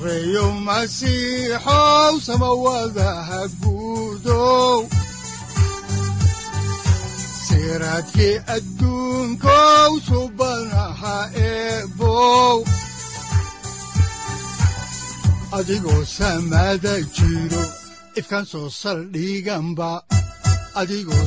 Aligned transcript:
sareyow 0.00 0.52
masiixow 0.66 2.14
samawadaha 2.26 3.40
guudow 3.60 4.88
siraadkii 7.46 8.36
adduunkow 8.56 9.92
adigoo 15.58 16.04
samada 16.16 16.94
jiro 17.16 17.62
ifkaan 18.16 18.46
soo 18.52 18.68
saldhiganba 18.80 19.90
adigoo 20.80 21.26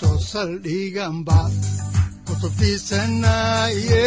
soo 0.00 0.18
saldhiganba 0.30 1.38
kutubtiisanaye 2.26 4.06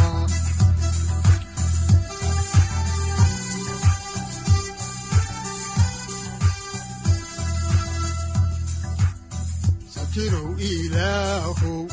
satirow 10.11 10.59
ilaahow 10.59 11.87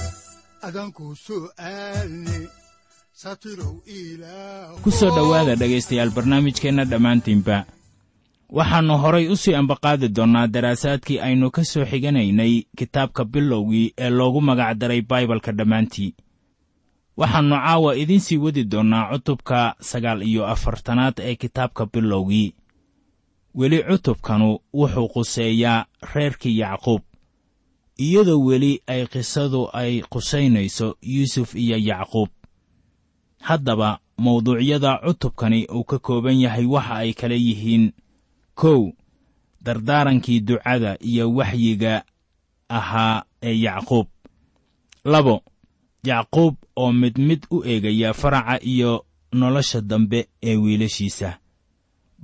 adanku 0.67 1.15
ilaahow 3.87 4.83
ku 4.83 4.91
soo 4.91 5.11
dhowaada 5.15 5.55
dhegaystayaal 5.55 6.11
barnaamijkeenna 6.11 6.85
dhammaantiinba. 6.85 7.65
Waxaannu 8.51 8.99
horay 8.99 9.29
u 9.31 9.37
sii 9.37 9.55
ambaqaadi 9.55 10.09
doonnaa 10.09 10.47
daraasaadkii 10.51 11.21
aynu 11.21 11.51
ka 11.51 11.65
soo 11.65 11.85
xiganaynay 11.85 12.63
kitaabka 12.77 13.25
bilowgii 13.25 13.95
ee 13.99 14.11
loogu 14.11 14.41
magacdaray 14.41 15.03
baibalka 15.03 15.53
dhammaantii. 15.53 16.15
Waxaannu 17.17 17.57
caawa 17.57 17.97
idiin 17.97 18.21
sii 18.21 18.37
wadi 18.37 18.65
doonnaa 18.65 19.11
cutubka 19.13 19.75
sagaal 19.81 20.23
iyo 20.23 20.47
afartanaad 20.47 21.15
ee 21.23 21.35
kitaabka 21.35 21.87
bilowgii. 21.87 22.55
Weli 23.55 23.83
cutubkanu 23.83 24.59
wuxuu 24.75 25.09
quseeyaa 25.09 25.87
reerkii 26.15 26.59
yacquub 26.59 27.08
iyadoo 27.99 28.45
weli 28.45 28.83
ay 28.87 29.07
qisadu 29.07 29.69
ay 29.73 30.03
qusaynayso 30.13 30.97
yuusuf 31.03 31.55
iyo 31.55 31.77
yacquub. 31.79 32.29
Haddaba 33.41 33.99
mawduucyada 34.19 34.99
cutubkani 35.05 35.67
uu 35.67 35.85
ka 35.85 35.99
kooban 35.99 36.41
yahay 36.41 36.67
waxa 36.67 36.95
ay 36.95 37.13
kala 37.15 37.35
yihiin. 37.35 37.93
Kow 38.55 38.93
dardaarankii 39.61 40.41
ducada 40.41 40.97
iyo 41.01 41.31
waxyiga 41.35 42.05
ahaa 42.69 43.23
ee 43.43 43.55
yacquub. 43.65 44.07
Labo 45.05 45.43
yacquub 46.05 46.55
oo 46.77 46.93
mid 46.93 47.19
mid 47.19 47.47
u 47.51 47.63
eegaya 47.65 48.15
faraca 48.15 48.59
iyo 48.63 49.05
nolosha 49.33 49.81
dambe 49.81 50.29
ee 50.43 50.57
wiilashiisa 50.57 51.39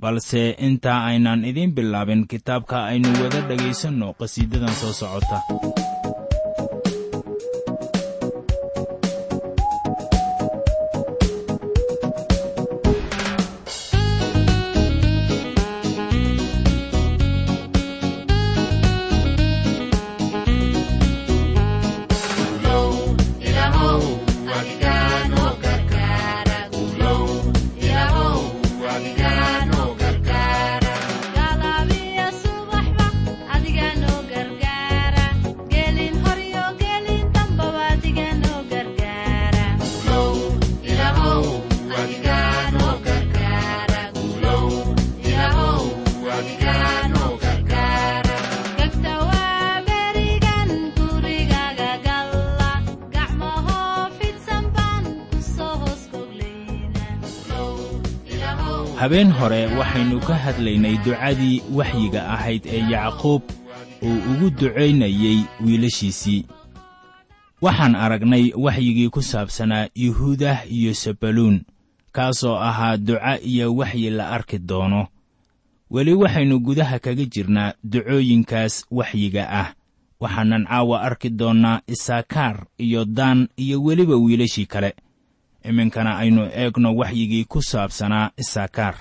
balse 0.01 0.41
intaa 0.67 0.99
aynaan 1.09 1.45
idiin 1.51 1.71
bilaabin 1.77 2.27
kitaabka 2.31 2.77
aynu 2.91 3.09
wada 3.21 3.39
dhegaysanno 3.49 4.07
qhasiidadan 4.19 4.75
soo 4.81 4.93
socota 5.01 5.37
habeen 59.05 59.29
hore 59.37 59.61
waxaynu 59.77 60.17
ka 60.27 60.33
hadlaynay 60.33 60.97
ducadii 61.05 61.61
waxyiga 61.77 62.21
ahayd 62.35 62.65
ee 62.65 62.81
yacquub 62.89 63.41
uu 64.01 64.17
ugu 64.31 64.49
ducaynayey 64.49 65.39
wiilashiisii. 65.65 66.45
Waxaan 67.61 67.95
aragnay 67.95 68.49
waxyigii 68.57 69.09
ku 69.09 69.21
saabsanaa 69.21 69.87
yuhuudah 69.95 70.65
iyo 70.71 70.93
sabaluun 70.93 71.61
kaasoo 72.11 72.57
ahaa 72.57 72.97
duca 72.97 73.37
iyo 73.45 73.75
waxyi 73.75 74.09
la 74.09 74.29
arki 74.29 74.57
doono. 74.59 75.07
Weli 75.91 76.13
waxaynu 76.13 76.59
gudaha 76.59 76.99
kaga 76.99 77.25
jirnaa 77.25 77.73
ducooyinkaas 77.83 78.85
waxyiga 78.91 79.49
ah 79.49 79.73
waxaanan 80.19 80.65
caawa 80.65 81.01
arki 81.01 81.29
doonnaa 81.29 81.81
isaakaar 81.87 82.65
iyo 82.77 83.05
daan 83.05 83.47
iyo 83.57 83.83
weliba 83.83 84.15
wiilashii 84.15 84.65
kale 84.65 84.95
iminkana 85.69 86.17
aynu 86.21 86.43
eegno 86.61 86.89
waxyigii 86.99 87.45
ku 87.51 87.61
saabsanaa 87.61 88.31
isaakaar 88.37 88.95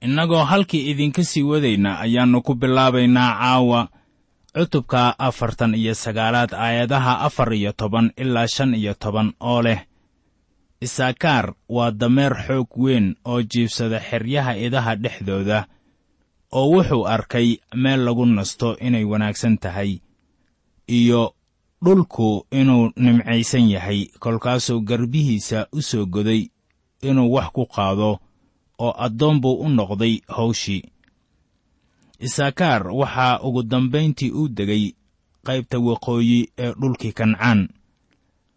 innagoo 0.00 0.44
halkii 0.44 0.90
idinka 0.90 1.24
sii 1.24 1.42
wadayna 1.42 1.90
ayaannu 2.04 2.42
ku 2.42 2.54
bilaabaynaa 2.54 3.30
caawa 3.40 3.88
cutubka 4.54 5.14
afartan 5.18 5.74
iyo 5.74 5.94
sagaalaad 5.94 6.52
aayadaha 6.54 7.20
afar 7.26 7.52
iyo 7.54 7.72
toban 7.72 8.12
ilaa 8.16 8.46
shan 8.46 8.74
iyo 8.74 8.94
toban 8.94 9.32
oo 9.40 9.62
leh. 9.62 9.80
Isaakaar 10.80 11.54
waa 11.68 11.90
dameer 11.90 12.34
xoog 12.46 12.70
weyn 12.78 13.16
oo 13.24 13.42
jiibsada 13.42 14.00
xeryaha 14.00 14.52
idaha 14.56 14.94
dhexdooda 14.96 15.66
oo 16.52 16.66
wuxuu 16.72 17.04
arkay 17.06 17.48
meel 17.74 18.00
lagu 18.04 18.26
nasto 18.26 18.76
inay 18.80 19.04
wanaagsan 19.04 19.58
tahay 19.58 19.98
iyo 20.88 21.34
dhulku 21.84 22.46
inuu 22.50 22.90
nimcaysan 22.96 23.70
yahay 23.70 24.06
kolkaasuu 24.18 24.80
garbihiisa 24.80 25.66
u 25.72 25.82
soo 25.82 26.06
goday 26.06 26.42
inuu 27.02 27.32
wax 27.34 27.48
ku 27.54 27.66
qaado 27.66 28.18
oo 28.78 28.92
addoon 29.06 29.40
buu 29.40 29.60
u 29.64 29.68
noqday 29.68 30.14
hawshii 30.28 30.82
isaakaar 32.18 32.82
waxaa 33.00 33.40
ugu 33.46 33.62
dambayntii 33.62 34.30
u 34.30 34.48
degay 34.48 34.84
qaybta 35.46 35.78
waqooyi 35.78 36.40
ee 36.58 36.72
dhulkii 36.80 37.12
kancaan. 37.12 37.68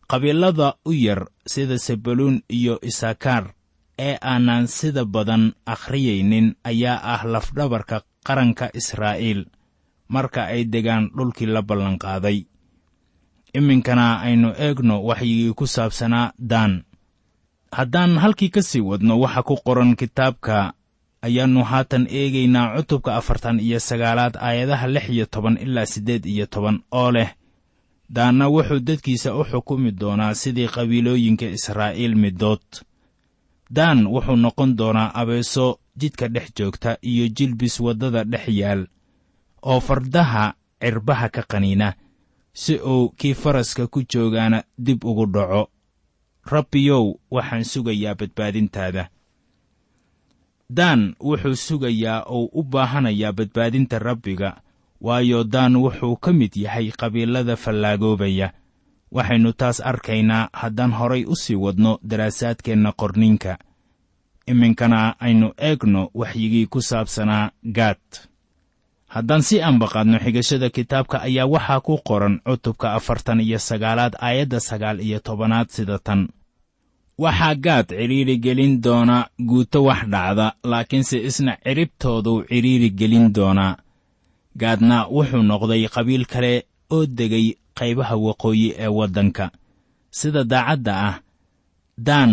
Qabiilada 0.10 0.74
u 0.86 0.92
yar 0.94 1.22
sida 1.48 1.78
sabaluun 1.80 2.42
iyo 2.50 2.80
isaakaar 2.82 3.54
ee 4.00 4.18
aanan 4.22 4.68
sida 4.68 5.06
badan 5.06 5.54
akhriyaynin 5.66 6.56
ayaa 6.64 7.00
ah 7.14 7.22
lafdhabarka 7.26 8.02
qaranka 8.28 8.70
israa'iil 8.74 9.46
marka 10.10 10.42
ay 10.46 10.66
degaan 10.66 11.10
dhulkii 11.18 11.46
la 11.54 11.62
ballanqaaday 11.62 12.38
iminkana 13.54 14.22
aynu 14.22 14.50
eegno 14.58 15.04
waxyigii 15.04 15.54
ku 15.54 15.68
saabsanaa 15.68 16.32
daan. 16.40 16.84
Haddaan 17.72 18.18
halkii 18.18 18.50
ka 18.50 18.62
sii 18.62 18.80
wadno 18.82 19.20
waxa 19.20 19.44
ku 19.44 19.56
qoran 19.66 19.96
kitaabka 19.96 20.74
ayaannu 21.22 21.64
haatan 21.64 22.08
eegaynaa 22.10 22.76
cutubka 22.76 23.16
afartan 23.16 23.60
iyo 23.60 23.80
sagaalaad 23.80 24.36
aayadaha 24.38 24.88
lix 24.88 25.10
iyo 25.10 25.26
toban 25.26 25.58
ilaa 25.58 25.86
siddeed 25.86 26.26
iyo 26.26 26.46
toban 26.46 26.80
oo 26.92 27.12
leh 27.12 27.30
daanna 28.10 28.50
wuxuu 28.50 28.80
dadkiisa 28.80 29.36
u 29.36 29.44
xukumi 29.44 29.92
doonaa 29.92 30.34
sidii 30.34 30.68
qabiilooyinka 30.68 31.46
israa'iil 31.46 32.16
middood 32.16 32.66
daan 33.70 34.08
wuxuu 34.08 34.36
noqon 34.36 34.76
doonaa 34.78 35.14
abeeso 35.14 35.80
jidka 35.96 36.28
dhex 36.28 36.48
joogta 36.58 36.98
iyo 37.02 37.28
jilbis 37.28 37.80
waddada 37.80 38.24
dhex 38.24 38.48
yaal 38.48 38.88
oo 39.62 39.80
fardaha 39.80 40.54
cirbaha 40.82 41.30
ka 41.30 41.42
qaniina 41.52 41.94
si 42.54 42.76
uu 42.80 43.10
kii 43.10 43.34
faraska 43.34 43.88
ku 43.88 44.04
joogaana 44.04 44.64
dib 44.78 45.04
ugu 45.06 45.26
dhaco. 45.26 45.70
Rabbiyow 46.46 47.14
waxaan 47.32 47.64
sugayaa 47.64 48.16
badbaadintaada. 48.16 49.10
Daan 50.70 51.16
wuxuu 51.20 51.56
sugayaa 51.56 52.24
oo 52.26 52.50
u 52.54 52.64
baahanayaa 52.64 53.32
badbaadinta 53.34 54.00
rabbiga 54.00 54.62
waayo 55.02 55.44
daan 55.44 55.76
wuxuu 55.76 56.16
ka 56.16 56.34
mid 56.34 56.56
yahay 56.56 56.92
qabiilada 56.92 57.56
fallaagoobaya 57.56 58.54
waxaynu 59.12 59.54
taas 59.54 59.82
arkaynaa 59.82 60.50
haddaan 60.54 60.92
horay 60.92 61.24
u 61.26 61.36
sii 61.36 61.56
wadno 61.56 62.00
daraasaadkeenna 62.10 62.92
qorninka 62.92 63.58
iminkana 64.48 65.20
aynu 65.20 65.52
eegno 65.58 66.10
waxyigii 66.14 66.66
ku 66.68 66.82
saabsanaa 66.82 67.52
gaad 67.78 68.00
haddaan 69.14 69.42
si 69.48 69.58
ambaqaadno 69.70 70.18
xigashada 70.24 70.68
kitaabka 70.76 71.18
ayaa 71.28 71.46
waxaa 71.54 71.80
ku 71.86 71.94
qoran 72.08 72.36
cutubka 72.48 72.88
afartan 72.98 73.40
iyo 73.46 73.60
sagaalaad 73.70 74.14
aayadda 74.28 74.60
sagaal 74.70 74.98
iyo 75.08 75.20
tobanaad 75.28 75.68
sida 75.76 75.98
tan. 76.06 76.22
Waxaa 77.24 77.56
gaad 77.66 77.88
cidhiiri 78.00 78.36
gelin 78.46 78.74
doona 78.84 79.18
guuto 79.50 79.80
wax 79.88 80.02
dhacda 80.14 80.46
laakiinse 80.72 81.18
isna 81.30 81.54
ciribtooduu 81.64 82.38
cidhiiri 82.50 82.90
gelin 83.00 83.26
doonaa 83.36 83.74
gaadna 84.62 84.98
wuxuu 85.16 85.44
noqday 85.50 85.84
qabiil 85.96 86.26
kale 86.32 86.54
oo 86.96 87.06
degay 87.18 87.48
qaybaha 87.78 88.16
waqooyi 88.26 88.68
ee 88.84 88.88
waddanka. 89.00 89.46
Sida 90.18 90.44
daacadda 90.52 90.94
ah 91.10 91.16
daan 92.08 92.32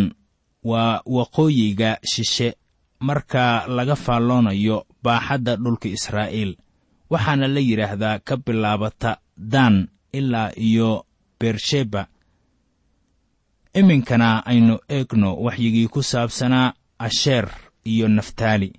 waa 0.70 1.02
waqooyiga 1.16 1.90
shishe 2.12 2.48
marka 3.06 3.66
laga 3.76 3.96
faalloonayo 4.04 4.76
baaxadda 5.04 5.52
dhulka 5.62 5.88
israa'iil 5.96 6.52
waxaana 7.12 7.46
la 7.54 7.60
yidhaahdaa 7.60 8.18
ka 8.26 8.34
bilaabata 8.36 9.10
daan 9.52 9.88
ilaa 10.12 10.50
iyo 10.56 11.04
beersheba. 11.40 12.02
Iminkana 13.74 14.28
aynu 14.50 14.78
eegno 14.96 15.30
waxyigii 15.44 15.88
ku 15.88 16.02
saabsanaa 16.02 16.72
asheer 16.98 17.46
iyo 17.84 18.08
naftaali. 18.08 18.72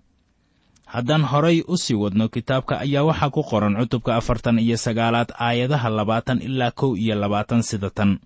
Haddaan 0.86 1.24
horay 1.32 1.62
u 1.68 1.78
sii 1.78 1.94
wadno 2.04 2.26
kitaabka 2.34 2.80
ayaa 2.80 3.04
waxaa 3.10 3.30
ku 3.36 3.42
qoran 3.50 3.76
cutubka 3.80 4.16
afartan 4.16 4.60
iyo 4.60 4.78
sagaalaad 4.78 5.30
aayadaha 5.40 5.90
labaatan 5.90 6.42
ilaa 6.42 6.72
kow 6.72 6.92
iyo 6.98 7.16
labaatan 7.16 7.62
sida 7.64 7.90
tan. 7.90 8.20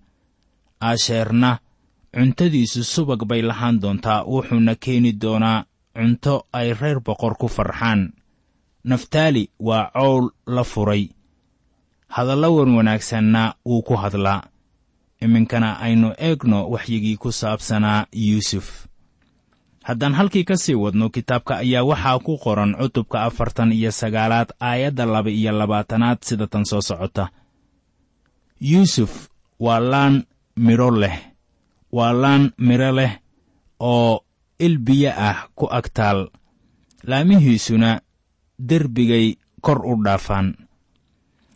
Asheerna 0.79 1.59
cuntadiisu 2.15 2.83
subag 2.83 3.21
bay 3.29 3.41
lahaan 3.41 3.79
doontaa 3.81 4.23
wuxuuna 4.31 4.75
keeni 4.83 5.11
doonaa 5.21 5.65
cunto 5.95 6.47
ay 6.53 6.73
reer 6.73 6.99
boqor 7.05 7.33
ku 7.41 7.47
farxaan 7.47 8.13
naftaali 8.83 9.49
waa 9.59 9.91
cowl 9.93 10.29
la 10.47 10.63
furay. 10.63 11.09
Hadallo 12.07 12.55
wan 12.55 12.75
wanaagsanna 12.75 13.53
wuu 13.65 13.81
ku 13.81 13.95
hadlaa. 13.95 14.43
Iminkana 15.21 15.79
aynu 15.79 16.13
eegno 16.17 16.69
waxyigii 16.69 17.17
ku 17.17 17.31
saabsanaa 17.31 18.05
yuusuf. 18.11 18.85
Haddaan 19.83 20.13
halkii 20.13 20.43
ka 20.43 20.57
sii 20.57 20.73
wadno 20.75 21.09
kitaabka 21.09 21.57
ayaa 21.57 21.83
waxaa 21.83 22.19
ku 22.19 22.37
qoran 22.37 22.75
cutubka 22.75 23.23
afartan 23.23 23.71
iyo 23.71 23.91
sagaalaad 23.91 24.49
aayadda 24.59 25.05
laba 25.05 25.29
iyo 25.29 25.51
labaatanaad 25.51 26.17
sida 26.21 26.47
tan 26.47 26.65
soo 26.65 26.81
socota. 26.81 27.29
Yuusuf 28.61 29.27
waa 29.59 29.79
laan 29.79 30.23
midho 30.55 30.91
leh 30.91 31.19
waa 31.91 32.13
laan 32.13 32.51
midho 32.57 32.91
leh 32.91 33.19
oo 33.79 34.23
il 34.59 34.77
biyo 34.77 35.11
ah 35.17 35.47
ku 35.55 35.65
agtaal 35.71 36.29
laamihiisuna 37.03 38.01
derbigay 38.59 39.35
kor 39.61 39.85
u 39.85 39.95
dhaafaan. 40.03 40.55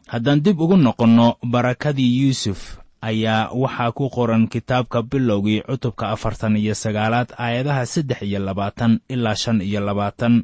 Haddaan 0.08 0.42
dib 0.44 0.62
ugu 0.62 0.78
noqonno 0.78 1.38
barakadii 1.44 2.22
yuusuf 2.24 2.80
ayaa 3.02 3.52
waxaa 3.54 3.92
ku 3.92 4.10
qoran 4.10 4.48
kitaabka 4.48 5.04
bilowgii 5.04 5.62
cutubka 5.68 6.10
afartan 6.10 6.56
iyo 6.58 6.76
sagaalaad 6.76 7.30
aayadaha 7.38 7.86
saddex 7.86 8.22
iyo 8.22 8.40
labaatan 8.40 9.00
ilaa 9.10 9.36
shan 9.36 9.62
iyo 9.62 9.80
labaatan. 9.86 10.44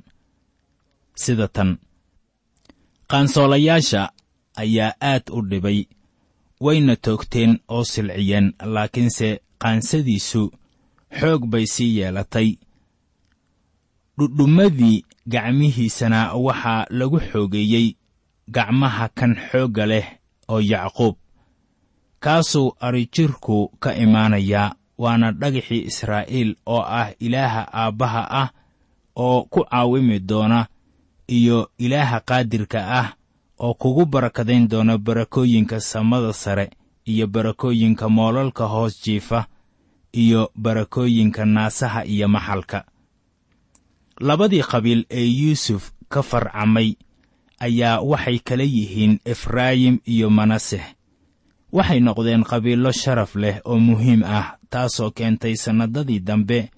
Sida 1.16 1.48
tan 1.48 1.78
qaansoolayaasha 3.08 4.10
ayaa 4.56 4.94
aad 5.02 5.24
u 5.32 5.42
dhibay 5.50 5.86
wayna 6.62 6.96
toogteen 6.96 7.60
oo 7.68 7.84
silciyeen 7.84 8.54
laakiinse 8.74 9.42
qaansadiisu 9.62 10.52
xoog 11.20 11.42
bay 11.52 11.66
sii 11.74 11.98
yeelatay 12.00 12.50
dhudhummadii 14.18 15.04
gacmihiisana 15.28 16.34
waxaa 16.34 16.86
lagu 16.90 17.20
xoogeeyey 17.20 17.96
gacmaha 18.56 19.08
kan 19.18 19.36
xoogga 19.36 19.86
leh 19.86 20.08
oo 20.50 20.60
yacquub. 20.62 21.16
Kaasuu 22.20 22.76
adrijirku 22.80 23.68
ka 23.80 23.96
imaanayaa 23.96 24.76
waana 24.98 25.32
dhagaxii 25.32 25.82
israa'iil 25.90 26.56
oo 26.66 26.82
ah 26.82 27.10
ilaaha 27.20 27.68
aabbaha 27.74 28.22
ah 28.42 28.50
oo 29.16 29.44
ku 29.44 29.66
caawimi 29.66 30.20
doona 30.20 30.68
iyo 31.28 31.70
ilaaha 31.78 32.20
qaadirka 32.20 32.80
ah 33.00 33.08
oo 33.60 33.74
kugu 33.74 34.06
barakadayn 34.06 34.68
doona 34.68 34.98
barakooyinka 34.98 35.80
samada 35.80 36.34
sare 36.34 36.70
iyo 37.06 37.28
barakooyinka 37.28 38.10
moolalka 38.10 38.66
hoos 38.66 39.04
jiifa 39.04 39.46
iyo 40.14 40.52
barakooyinka 40.56 41.46
naasaha 41.46 42.06
iyo 42.06 42.28
maxalka 42.28 42.86
labadii 44.20 44.62
qabiil 44.64 45.06
ee 45.10 45.26
yuusuf 45.26 45.92
ka 46.10 46.22
farcamay 46.24 46.96
ayaa 47.60 48.02
waxay 48.02 48.40
kala 48.40 48.64
yihiin 48.64 49.20
efraayim 49.26 50.00
iyo 50.06 50.30
manaseh 50.30 50.86
waxay 51.72 52.00
noqdeen 52.00 52.44
qabiillo 52.44 52.92
sharaf 52.92 53.36
leh 53.36 53.60
oo 53.66 53.80
muhiim 53.80 54.24
ah 54.24 54.58
taasoo 54.70 55.12
keentay 55.12 55.56
sannadadii 55.56 56.20
dambe 56.20 56.70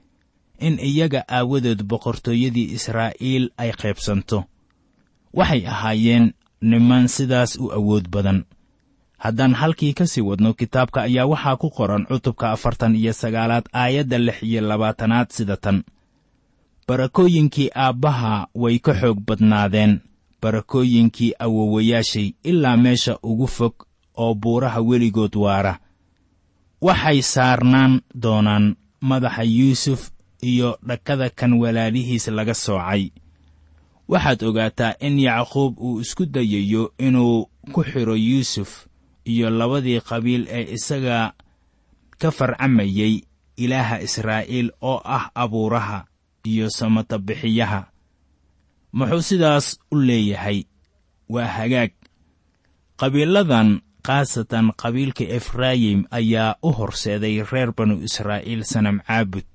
in 0.60 0.80
iyaga 0.80 1.24
aawadood 1.28 1.84
boqortooyadii 1.84 2.72
israa'iil 2.78 3.50
ay 3.58 3.72
qaybsanto. 3.72 4.44
Waxay 5.34 5.68
ahaayeen 5.68 6.34
niman 6.62 7.08
sidaas 7.08 7.60
u 7.60 7.72
awood 7.72 8.08
badan. 8.08 8.46
Haddaan 9.18 9.54
halkii 9.54 9.94
ka 9.94 10.08
sii 10.08 10.22
wadno 10.22 10.54
kitaabka 10.54 11.02
ayaa 11.02 11.26
waxaa 11.28 11.56
ku 11.58 11.70
qoran 11.70 12.06
cutubka 12.08 12.52
afartan 12.52 12.96
iyo 12.96 13.14
sagaalaad 13.14 13.66
aayadda 13.74 14.18
lix 14.18 14.44
iyo 14.44 14.62
labaatanaad 14.62 15.28
sida 15.32 15.58
tan 15.58 15.84
barakooyinkii 16.88 17.70
aabbaha 17.76 18.48
way 18.56 18.80
ka 18.80 18.94
xoog 18.94 19.20
badnaadeen. 19.28 20.00
Barakooyinkii 20.42 21.34
awowayaashay 21.40 22.34
ilaa 22.44 22.78
meesha 22.78 23.18
ugu 23.24 23.48
fog 23.48 23.74
oo 24.18 24.34
buuraha 24.36 24.82
weligood 24.82 25.36
waara. 25.36 25.80
Waxay 26.82 27.22
saarnaan 27.22 28.02
doonaan 28.22 28.76
madaxa 29.02 29.44
yuusuf 29.44 30.10
iyo 30.42 30.78
dhakada 30.88 31.30
kan 31.30 31.54
walaalihiis 31.54 32.28
laga 32.28 32.54
soocay. 32.54 33.10
Waxaad 34.08 34.44
ogaataa 34.44 34.94
in 35.00 35.20
yacquub 35.20 35.80
uu 35.80 36.00
isku 36.00 36.26
dayayo 36.26 36.94
inuu 36.98 37.50
ku 37.72 37.84
xidho 37.84 38.16
yuusuf 38.16 38.86
iyo 39.26 39.50
labadii 39.50 40.00
qabiil 40.02 40.46
ee 40.50 40.74
isaga 40.74 41.34
ka 42.20 42.32
farcamayey 42.32 43.22
ilaaha 43.58 44.02
israa'iil 44.02 44.70
oo 44.82 45.02
ah 45.04 45.32
abuuraha 45.36 46.06
iyo 46.48 46.70
samatabixiyaha 46.70 47.82
muxuu 48.98 49.22
sidaas 49.22 49.80
u 49.92 49.96
leeyahay? 50.08 50.64
Waa 51.30 51.48
hagaag. 51.58 51.92
Qabiiladan 53.00 53.82
khaasatan 54.06 54.72
qabiilka 54.82 55.24
efraayim 55.38 56.06
ayaa 56.12 56.56
u 56.64 56.70
horseeday 56.72 57.44
reer 57.52 57.74
banu 57.78 57.96
israa'iil 58.08 58.64
sanam 58.64 58.98
caabud. 59.08 59.48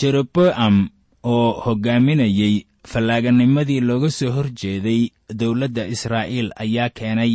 Jerobo'am 0.00 0.76
oo 1.22 1.60
hoggaaminayey 1.64 2.66
fallaaganimadii 2.90 3.80
looga 3.88 4.10
soo 4.10 4.32
hor 4.32 4.48
jeeday 4.60 5.10
dowladda 5.40 5.86
israa'iil 5.94 6.48
ayaa 6.56 6.90
keenay 6.90 7.32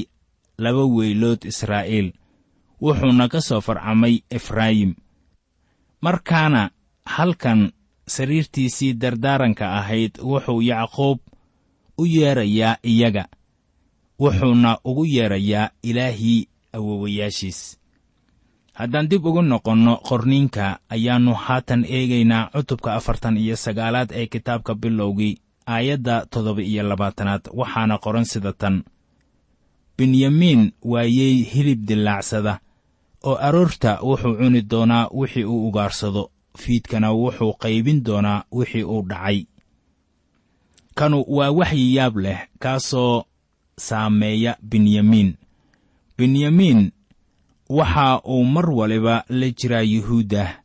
laba 0.58 0.84
weylood 0.96 1.42
israa'iil. 1.52 2.10
Wuxuuna 2.84 3.30
ka 3.32 3.40
soo 3.42 3.62
farcamay 3.62 4.16
efraayim. 4.38 4.92
Markaana 6.02 6.72
halkan 7.06 7.72
sariirtiisii 8.08 8.94
dardaaranka 8.94 9.66
ahayd 9.80 10.18
wuxuu 10.22 10.62
yacquub 10.62 11.20
u 11.98 12.06
yeedrayaa 12.06 12.78
iyaga 12.84 13.26
wuxuuna 14.20 14.78
ugu 14.84 15.06
yeedrayaa 15.06 15.70
ilaahii 15.84 16.48
awowayaashiis 16.74 17.80
haddaan 18.74 19.08
dib 19.10 19.26
ugu 19.26 19.42
noqonno 19.42 19.98
qorniinka 20.10 20.80
ayaannu 20.90 21.34
haatan 21.34 21.86
eegaynaa 21.86 22.50
cutubka 22.54 22.94
afartan 22.94 23.38
iyo 23.38 23.56
sagaalaad 23.56 24.10
ee 24.12 24.26
kitaabka 24.26 24.76
bilowgii 24.76 25.38
aayadda 25.68 26.26
toddoba 26.26 26.62
iyo 26.62 26.84
labaatanaad 26.84 27.42
waxaana 27.54 27.98
qoran 27.98 28.26
sida 28.26 28.54
tan. 28.54 28.84
Benyamiin 29.98 30.72
waayey 30.82 31.44
hilib 31.54 31.86
dillaacsada 31.88 32.60
oo 33.24 33.36
aroorta 33.36 34.00
wuxuu 34.02 34.36
cuni 34.38 34.62
doonaa 34.72 35.08
wixii 35.14 35.44
uu 35.46 35.68
ugaarsado 35.68 36.32
fiidkana 36.58 37.12
wuxuu 37.12 37.54
qaybin 37.64 38.04
doonaa 38.06 38.44
wixii 38.52 38.84
uu 38.84 39.02
dhacay. 39.10 39.46
Kanu 40.96 41.24
waa 41.28 41.52
waxyi 41.52 41.96
yaab 41.96 42.18
leh 42.18 42.40
kaasoo 42.60 43.24
saameeya 43.78 44.58
benyamiin 44.62 45.34
benyamiin 46.18 46.92
waxa 47.70 48.22
uu 48.26 48.44
mar 48.46 48.70
waliba 48.70 49.24
la 49.30 49.50
jiraa 49.50 49.82
yuhuudda 49.82 50.64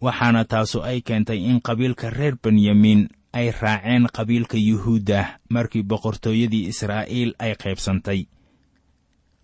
waxaana 0.00 0.44
taasu 0.44 0.82
ay 0.84 1.00
keentay 1.00 1.38
in 1.50 1.60
qabiilka 1.60 2.10
reer 2.10 2.36
benyamiin 2.42 3.08
ay 3.32 3.50
raaceen 3.50 4.06
qabiilka 4.16 4.56
yuhuudda 4.56 5.38
markii 5.48 5.82
boqortooyadii 5.82 6.66
israa'iil 6.70 7.34
ay 7.38 7.52
qaybsantay. 7.62 8.20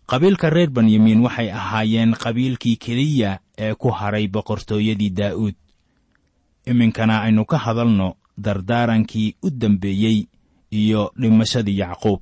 Qabiilka 0.06 0.50
reer 0.50 0.70
benyamiin 0.70 1.20
waxay 1.26 1.50
ahaayeen 1.50 2.14
qabiilkii 2.14 2.76
keliya 2.76 3.38
ee 3.58 3.74
ku 3.74 3.90
haray 3.90 4.28
boqortooyadii 4.28 5.10
daa'uud 5.10 5.54
iminkana 6.66 7.22
aynu 7.22 7.44
ka 7.44 7.58
hadalno 7.58 8.14
dardaarankii 8.38 9.36
u 9.42 9.50
dambeeyey 9.50 10.26
iyo 10.70 11.12
dhimashadii 11.20 11.78
yacquub. 11.78 12.20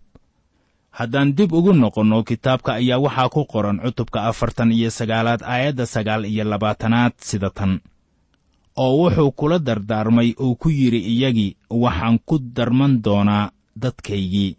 Haddaan 0.91 1.35
dib 1.37 1.53
ugu 1.53 1.73
noqonno 1.73 2.23
kitaabka 2.23 2.75
ayaa 2.75 2.99
waxaa 2.99 3.29
ku 3.29 3.45
qoran 3.45 3.79
cutubka 3.85 4.25
afartan 4.31 4.73
iyo 4.73 4.91
sagaalaad 4.91 5.43
aayadda 5.43 5.87
sagaal 5.87 6.25
iyo 6.25 6.45
labaatanaad 6.45 7.13
sida 7.19 7.51
tan. 7.51 7.81
Oo 8.77 8.97
wuxuu 9.05 9.31
kula 9.33 9.59
dardaarmay 9.59 10.35
uu 10.41 10.55
ku 10.57 10.69
yidhi 10.71 10.99
iyagii 10.99 11.57
waxaan 11.71 12.19
ku 12.19 12.39
darman 12.39 13.03
doonaa 13.05 13.51
dadkaygii. 13.77 14.57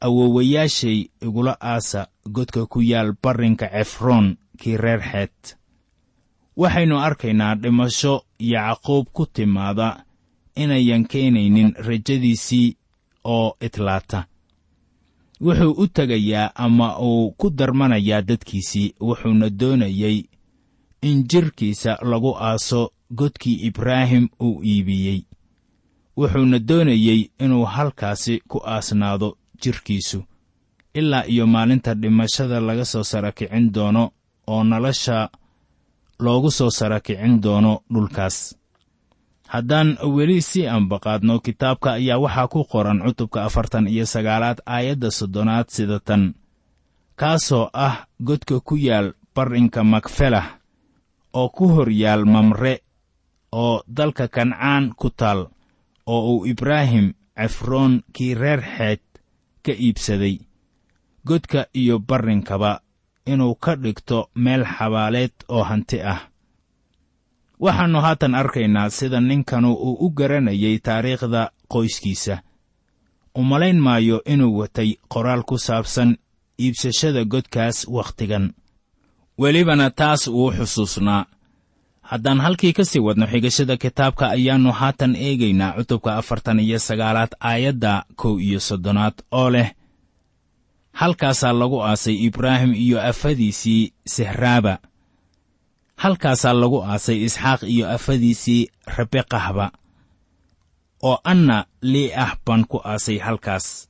Awowayaashay 0.00 0.98
igula 1.22 1.56
aasa 1.60 2.06
godka 2.26 2.66
ku 2.66 2.82
yaal 2.82 3.14
barrinka 3.22 3.68
cefroon 3.68 4.36
kii 4.58 4.76
reer 4.76 5.00
xeed 5.00 5.56
waxaynu 6.56 6.98
arkaynaa 6.98 7.54
dhimasho 7.54 8.24
yacquub 8.38 9.06
ku 9.12 9.26
timaada 9.26 10.04
inayan 10.56 11.04
keenaynin 11.06 11.74
rajadiisii 11.86 12.76
oo 13.24 13.56
itlaata 13.60 14.26
wuxuu 15.40 15.72
u 15.82 15.86
tegayaa 15.86 16.50
ama 16.54 16.98
uu 16.98 17.30
ku 17.30 17.50
darmanayaa 17.50 18.22
dadkiisii 18.22 18.94
wuxuuna 19.00 19.50
doonayey 19.60 20.18
in 21.02 21.24
jidhkiisa 21.30 21.98
lagu 22.02 22.36
aaso 22.38 22.92
godkii 23.14 23.54
ibraahim 23.68 24.28
uu 24.40 24.62
iibiyey. 24.64 25.20
Wuxuuna 26.16 26.58
doonayey 26.58 27.30
inuu 27.44 27.64
halkaasi 27.64 28.42
ku 28.48 28.58
aasnaado 28.66 29.38
jidhkiisu 29.62 30.24
ilaa 30.94 31.24
iyo 31.26 31.46
maalinta 31.46 31.94
dhimashada 31.94 32.60
laga 32.60 32.84
soo 32.84 33.02
sarakicin 33.02 33.72
doono 33.74 34.10
oo 34.46 34.64
nolosha 34.64 35.28
loogu 36.24 36.50
soo 36.50 36.70
sarakicin 36.70 37.34
doono 37.42 37.72
dhulkaas. 37.92 38.36
Haddaan 39.52 39.98
weli 40.14 40.40
sii 40.48 40.66
ambaqaadno 40.76 41.34
kitaabka 41.44 41.88
ayaa 41.98 42.18
waxaa 42.24 42.48
ku 42.52 42.60
qoran 42.72 43.02
cutubka 43.04 43.44
afartan 43.44 43.86
iyo 43.94 44.06
sagaalaad 44.06 44.58
aayadda 44.66 45.10
soddonaad 45.18 45.66
sida 45.68 45.98
tan. 46.00 46.34
Kaasoo 47.20 47.70
ah 47.72 48.06
godka 48.26 48.60
ku 48.60 48.74
yaal 48.76 49.12
barrinka 49.34 49.84
makfelah 49.84 50.46
oo 51.32 51.48
ku 51.48 51.64
hor 51.68 51.90
yaal 52.02 52.24
mamre 52.24 52.74
oo 53.52 53.82
dalka 53.96 54.28
kancaan 54.28 54.84
ku 55.00 55.10
taal 55.10 55.40
oo 56.06 56.20
uu 56.32 56.46
ibraahim 56.46 57.06
cefroon 57.36 58.02
kii 58.14 58.34
reer 58.34 58.60
xeed 58.76 59.00
ka 59.64 59.72
iibsaday. 59.72 60.36
Godka 61.26 61.66
iyo 61.74 61.98
barrinkaba 61.98 62.80
inuu 63.26 63.54
ka 63.54 63.76
dhigto 63.76 64.30
meel 64.34 64.64
xabaaleed 64.64 65.32
oo 65.48 65.62
hanti 65.64 66.02
ah. 66.02 66.20
Waxaannu 67.60 68.00
haatan 68.00 68.34
arkaynaa 68.34 68.90
sida 68.90 69.20
ninkanu 69.20 69.72
uu 69.72 69.96
u 70.06 70.10
garanayay 70.10 70.78
taariikhda 70.78 71.50
qoyskiisa. 71.68 72.38
U 73.34 73.42
malayn 73.42 73.78
maayo 73.80 74.22
inuu 74.26 74.58
watay 74.58 74.94
qoraal 75.08 75.42
ku 75.42 75.58
saabsan 75.58 76.16
iibsashada 76.60 77.24
godkaas 77.24 77.86
wakhtigan. 77.88 78.52
Welibana 79.40 79.90
taas 79.90 80.28
wuu 80.28 80.50
xusuusnaa. 80.52 81.26
Haddaan 82.02 82.40
halkii 82.40 82.72
ka 82.72 82.84
sii 82.84 83.00
wadno 83.00 83.26
xigashada 83.26 83.76
kitaabka 83.76 84.28
ayaannu 84.28 84.72
haatan 84.72 85.16
eegaynaa 85.16 85.72
cutubka 85.76 86.16
afartan 86.16 86.60
iyo 86.60 86.78
sagaalaad 86.78 87.32
aayadda 87.40 88.04
kow 88.16 88.40
iyo 88.40 88.60
soddonaad 88.60 89.14
oo 89.30 89.50
leh 89.50 89.70
halkaasaa 90.92 91.52
lagu 91.52 91.82
aasay 91.82 92.14
ibraahim 92.28 92.74
iyo 92.74 92.98
afadiisii 93.10 93.92
sehraaba 94.14 94.78
halkaasaa 96.02 96.52
lagu 96.60 96.78
aasay 96.84 97.18
isxaaq 97.26 97.62
iyo 97.74 97.84
afadiisii 97.96 98.68
rabeqahba 98.96 99.66
oo 101.02 101.18
anna 101.24 101.58
lii 101.82 102.12
ah 102.24 102.36
baan 102.46 102.64
ku 102.70 102.78
aasay 102.84 103.18
halkaas. 103.18 103.88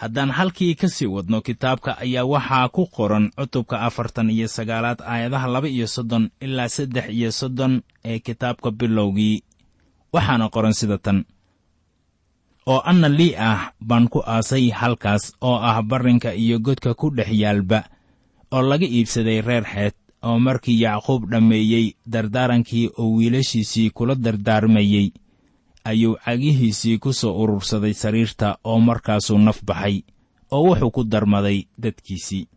Haddaan 0.00 0.30
halkii 0.30 0.74
ka 0.74 0.88
sii 0.88 1.06
wadno 1.06 1.40
kitaabka 1.40 1.98
ayaa 2.04 2.24
waxaa 2.24 2.68
ku 2.74 2.86
qoran 2.96 3.30
cutubka 3.36 3.76
afartan 3.80 4.30
iyo 4.30 4.48
sagaalaad 4.48 5.00
aayadaha 5.12 5.46
laba 5.54 5.68
iyo 5.68 5.86
soddon 5.86 6.30
ilaa 6.40 6.68
saddex 6.68 7.06
iyo 7.18 7.30
soddon 7.32 7.82
ee 8.04 8.18
kitaabka 8.18 8.70
bilowgii. 8.70 9.42
Waxaana 10.12 10.48
qoran 10.54 10.72
sida 10.72 10.98
tan 10.98 11.24
oo 12.66 12.80
anna 12.84 13.08
lii 13.08 13.34
ah 13.36 13.72
baan 13.88 14.08
ku 14.08 14.20
aasay 14.26 14.70
halkaas 14.70 15.32
oo 15.40 15.56
ah 15.56 15.82
barrinka 15.82 16.34
iyo 16.34 16.58
godka 16.58 16.94
ku 16.94 17.10
dhex 17.10 17.30
yaalba 17.32 17.84
oo 18.52 18.62
laga 18.62 18.86
iibsaday 18.86 19.40
reer 19.40 19.64
xeed 19.64 19.94
oo 20.22 20.38
markii 20.38 20.80
yacquub 20.82 21.30
dhammeeyey 21.30 21.86
dardaarankii 22.12 22.90
oo 22.98 23.16
wiilashiisii 23.16 23.90
kula 23.90 24.14
dardaarmayey 24.14 25.12
ayuu 25.84 26.16
cagihiisii 26.24 26.98
ku 26.98 27.12
soo 27.12 27.34
urursaday 27.42 27.94
sariirta 27.94 28.58
oo 28.64 28.80
markaasuu 28.80 29.38
naf 29.38 29.58
baxay 29.64 30.02
oo 30.50 30.62
wuxuu 30.66 30.90
ku 30.90 31.04
darmaday 31.04 31.58
dadkiisii. 31.82 32.48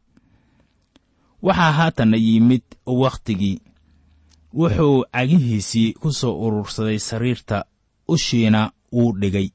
Waxaa 1.43 1.72
haatanna 1.72 2.17
yimid 2.17 2.63
wakhtigii 2.86 3.62
wuxuu 4.53 5.05
cagihiisii 5.13 5.93
ku 5.93 6.12
soo 6.12 6.36
urursaday 6.45 7.00
sariirta 7.00 7.65
ushiina 8.07 8.72
wuu 8.91 9.12
dhigay 9.22 9.50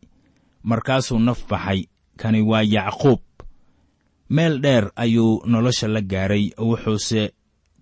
markaasuu 0.70 1.18
naf 1.18 1.40
baxay. 1.50 1.80
Kani 2.20 2.40
waa 2.50 2.62
yacquub. 2.74 3.20
Meel 4.34 4.54
dheer 4.60 4.90
ayuu 4.96 5.42
nolosha 5.46 5.88
la 5.88 6.00
gaaray 6.12 6.44
wuxuuse 6.58 7.22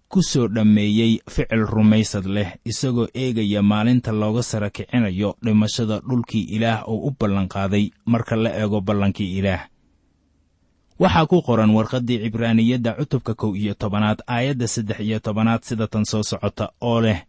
ku 0.09 0.23
soo 0.23 0.47
dhammeeyey 0.55 1.13
ficil 1.35 1.63
rumaysad 1.67 2.27
leh 2.27 2.51
isagoo 2.71 3.09
eegaya 3.15 3.63
maalinta 3.63 4.13
looga 4.13 4.43
sara 4.43 4.71
kicinayo 4.71 5.31
dhimashada 5.45 5.97
dhulkii 6.09 6.45
ilaah 6.57 6.81
oo 6.89 6.99
u 7.09 7.11
ballanqaaday 7.19 7.91
marka 8.13 8.37
la 8.37 8.51
eego 8.61 8.81
ballankii 8.81 9.39
ilaah. 9.39 9.63
Waxaa 11.03 11.27
ku 11.27 11.43
qoran 11.43 11.71
warqaddii 11.77 12.19
cibraaniyadda 12.23 12.91
cutubka 12.99 13.35
kow 13.35 13.53
iyo 13.57 13.75
tobanaad 13.75 14.23
aayadda 14.27 14.67
saddex 14.69 15.01
iyo 15.01 15.19
tobanaad 15.21 15.63
sida 15.63 15.87
tan 15.87 16.05
soo 16.05 16.23
socota 16.23 16.71
oo 16.81 17.01
leh 17.01 17.21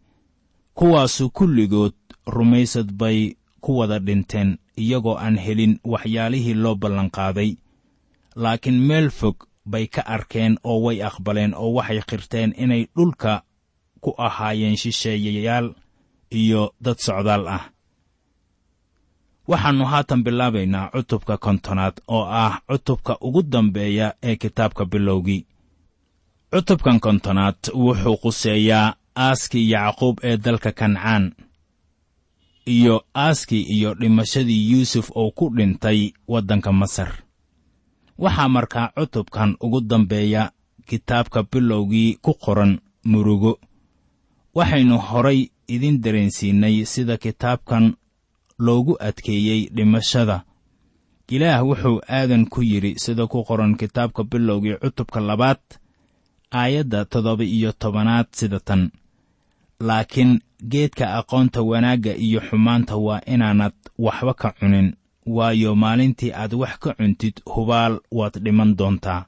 kuwaasu 0.77 1.29
kulligood 1.29 1.93
rumaysad 2.27 2.91
bay 2.93 3.35
ku 3.63 3.77
wada 3.77 3.99
dhinteen 3.99 4.57
iyagoo 4.83 5.15
aan 5.17 5.37
helin 5.45 5.79
waxyaalihii 5.91 6.53
loo 6.63 6.75
ballanqaaday. 6.75 7.51
Laakiin 8.35 8.79
meel 8.87 9.09
fog 9.09 9.37
bay 9.71 9.87
ka 9.87 10.01
arkeen 10.15 10.57
oo 10.63 10.79
way 10.85 10.97
aqbaleen 11.03 11.53
oo 11.55 11.69
waxay 11.77 12.01
qirteen 12.09 12.53
inay 12.63 12.83
dhulka 12.95 13.43
ku 14.03 14.13
ahaayeen 14.17 14.77
shisheeyayaal 14.81 15.67
iyo 16.31 16.73
dad 16.85 16.97
socdaal 17.05 17.47
ah. 17.47 17.63
Waxaannu 19.49 19.85
haatan 19.91 20.23
bilaabaynaa 20.23 20.89
cutubka 20.93 21.37
kontonaad 21.37 21.95
oo 22.07 22.23
ah 22.43 22.59
cutubka 22.69 23.17
ugu 23.21 23.41
dambeeya 23.51 24.07
ee 24.23 24.35
kitaabka 24.35 24.85
bilowgii. 24.85 25.45
Cutubkan 26.53 26.99
kontonaad 26.99 27.59
wuxuu 27.73 28.17
quseeyaa 28.23 28.95
aaskii 29.15 29.71
yacquub 29.71 30.17
ee 30.23 30.37
dalka 30.37 30.71
kancaan 30.71 31.23
iyo 32.67 32.95
aaskii 33.15 33.61
iyo 33.75 33.93
dhimashadii 33.99 34.71
yuusuf 34.71 35.11
oo 35.15 35.31
ku 35.31 35.45
dhintay 35.55 36.11
waddanka 36.27 36.71
masar. 36.71 37.11
Waxaa 38.17 38.49
markaa 38.49 38.91
cutubkan 38.95 39.55
ugu 39.61 39.81
dambeeya 39.81 40.51
kitaabka 40.87 41.43
bilowgii 41.51 42.17
ku 42.21 42.33
qoran 42.33 42.79
murugo. 43.03 43.59
Waxaynu 44.55 44.97
horay 44.97 45.49
idin 45.67 46.01
dareensiinnay 46.01 46.85
sida 46.85 47.17
kitaabkan 47.17 47.93
loogu 48.59 48.93
adkeeyey 48.99 49.69
dhimashada. 49.75 50.43
Ilaah 51.27 51.63
wuxuu 51.67 52.01
aadan 52.09 52.45
ku 52.49 52.61
yidhi 52.63 52.95
sida 52.99 53.27
ku 53.27 53.43
qoran 53.43 53.75
kitaabka 53.77 54.23
bilowgii 54.23 54.79
cutubka 54.81 55.19
labaad 55.19 55.59
aayadda 56.51 57.05
toddoba 57.05 57.43
iyo 57.43 57.71
tobanaad 57.71 58.27
sida 58.31 58.59
tan 58.59 58.91
laakiin 59.79 60.39
geedka 60.69 61.13
aqoonta 61.17 61.61
wanaagga 61.61 62.15
iyo 62.15 62.41
xumaanta 62.41 62.95
waa 62.97 63.21
inaanad 63.25 63.73
waxba 63.97 64.33
ka 64.33 64.51
cunin. 64.59 64.93
Waayo 65.25 65.75
maalintii 65.75 66.31
aad 66.31 66.53
wax 66.53 66.77
ka 66.79 66.93
cuntid 66.93 67.41
hubaal 67.45 67.99
waad 68.11 68.39
dhiman 68.43 68.75
doontaa. 68.75 69.25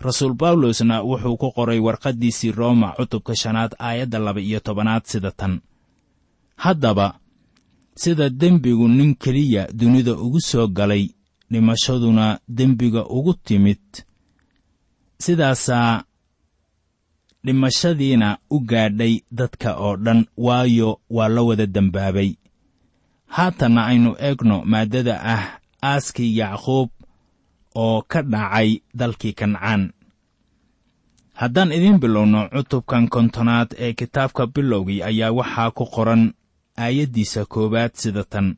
Rasuul 0.00 0.34
bawlosna 0.34 1.02
wuxuu 1.02 1.36
ku 1.36 1.52
qoray 1.52 1.78
warqaddiisii 1.78 2.52
rooma 2.52 2.92
cutubka 2.96 3.34
shanaad 3.36 3.72
aayadda 3.78 4.18
laba 4.18 4.40
iyo 4.40 4.60
tobanaad 4.60 5.04
sida 5.04 5.30
tan. 5.30 5.60
Haddaba 6.56 7.18
sida 7.94 8.28
dembigu 8.30 8.88
nin 8.88 9.14
keliya 9.14 9.68
dunida 9.72 10.12
ugu 10.12 10.40
soo 10.40 10.66
galay 10.68 11.10
dhimashaduna 11.50 12.38
dembiga 12.48 13.06
ugu 13.08 13.34
timid. 13.34 13.80
Sidaasaa 15.18 16.02
dhimashadiina 17.46 18.28
u 18.50 18.58
gaadhay 18.70 19.14
dadka 19.38 19.70
oo 19.86 19.96
dhan 20.04 20.20
waayo 20.36 21.00
waa 21.10 21.28
la 21.34 21.42
wada 21.48 21.66
dembaabay 21.66 22.30
haatanna 23.34 23.86
aynu 23.90 24.10
eegno 24.28 24.56
maaddada 24.72 25.14
ah 25.34 25.44
aaskii 25.82 26.36
yacquub 26.38 26.90
oo 27.84 28.02
ka 28.10 28.22
dhacay 28.22 28.70
dalkii 28.98 29.32
kancaan. 29.32 29.82
Haddaan 31.40 31.72
idiin 31.72 31.98
bilowno 32.00 32.48
cutubkan 32.48 33.08
kontonaad 33.08 33.70
ee 33.78 33.92
kitaabka 33.92 34.46
bilowgii 34.46 35.02
ayaa 35.02 35.32
waxaa 35.38 35.70
ku 35.70 35.84
qoran 35.94 36.22
aayaddiisa 36.84 37.44
koowaad 37.52 37.92
sida 37.94 38.24
tan. 38.24 38.56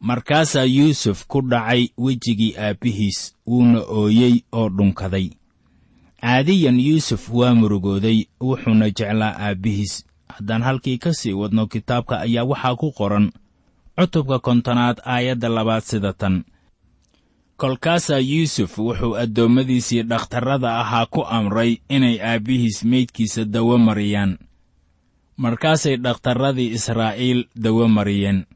Markaasaa 0.00 0.64
yuusuf 0.76 1.26
ku 1.26 1.38
dhacay 1.50 1.82
wejigii 1.98 2.56
aabbihiis 2.56 3.18
wuuna 3.46 3.80
ooyey 3.98 4.34
oo 4.52 4.68
dhunkaday 4.76 5.26
caadiyan 6.20 6.78
yuusuf 6.80 7.22
waa 7.32 7.54
murugooday 7.54 8.18
wuxuuna 8.40 8.86
jeclaa 8.90 9.34
aabbihiis 9.46 10.04
haddaan 10.28 10.62
halkii 10.62 10.98
ka 10.98 11.12
sii 11.12 11.32
wadno 11.32 11.66
kitaabka 11.66 12.20
ayaa 12.20 12.44
waxaa 12.44 12.76
ku 12.76 12.92
qoran. 12.92 13.26
Cutubka 13.98 14.38
kontonaad 14.38 14.98
aayadda 15.04 15.48
labaad 15.48 15.82
sida 15.82 16.12
tan. 16.12 16.44
Kolkaasaa 17.56 18.18
yuusuf 18.18 18.78
wuxuu 18.78 19.14
addoommadiisii 19.22 20.02
dhakhtarrada 20.02 20.80
ahaa 20.80 21.06
ku 21.06 21.20
amray 21.24 21.76
inay 21.88 22.16
aabbihiis 22.30 22.84
meydkiisa 22.84 23.44
dawo 23.44 23.78
mariyaan. 23.78 24.38
Markaasay 25.36 25.96
dhakhtarradii 25.96 26.72
israa'iil 26.76 27.44
dawo 27.64 27.88
mariyeen. 27.88 28.46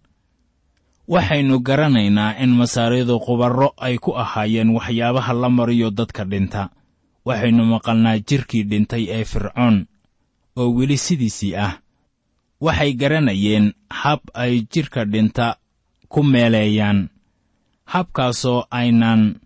Waxaynu 1.08 1.60
garanaynaa 1.60 2.36
in 2.42 2.50
masaaridu 2.56 3.20
qubarro 3.20 3.68
ay 3.76 3.98
ku 3.98 4.16
ahaayeen 4.16 4.70
waxyaabaha 4.76 5.32
la 5.32 5.48
mariyo 5.48 5.90
dadka 5.90 6.24
dhinta 6.24 6.68
waxaynu 7.26 7.64
maqalnaa 7.72 8.18
jirkii 8.28 8.62
dhintay 8.70 9.04
ee 9.16 9.24
fircoon 9.24 9.76
oo 10.56 10.68
weli 10.76 10.96
sidiisii 10.96 11.56
ah. 11.56 11.72
Waxay 12.64 12.92
garanayeen 13.00 13.66
hab 13.90 14.20
ay 14.34 14.54
jidhka 14.72 15.04
dhinta 15.04 15.56
ku 16.08 16.22
meeleeyaan. 16.22 17.08
Habkaasoo 17.92 18.66
aynan 18.70 19.40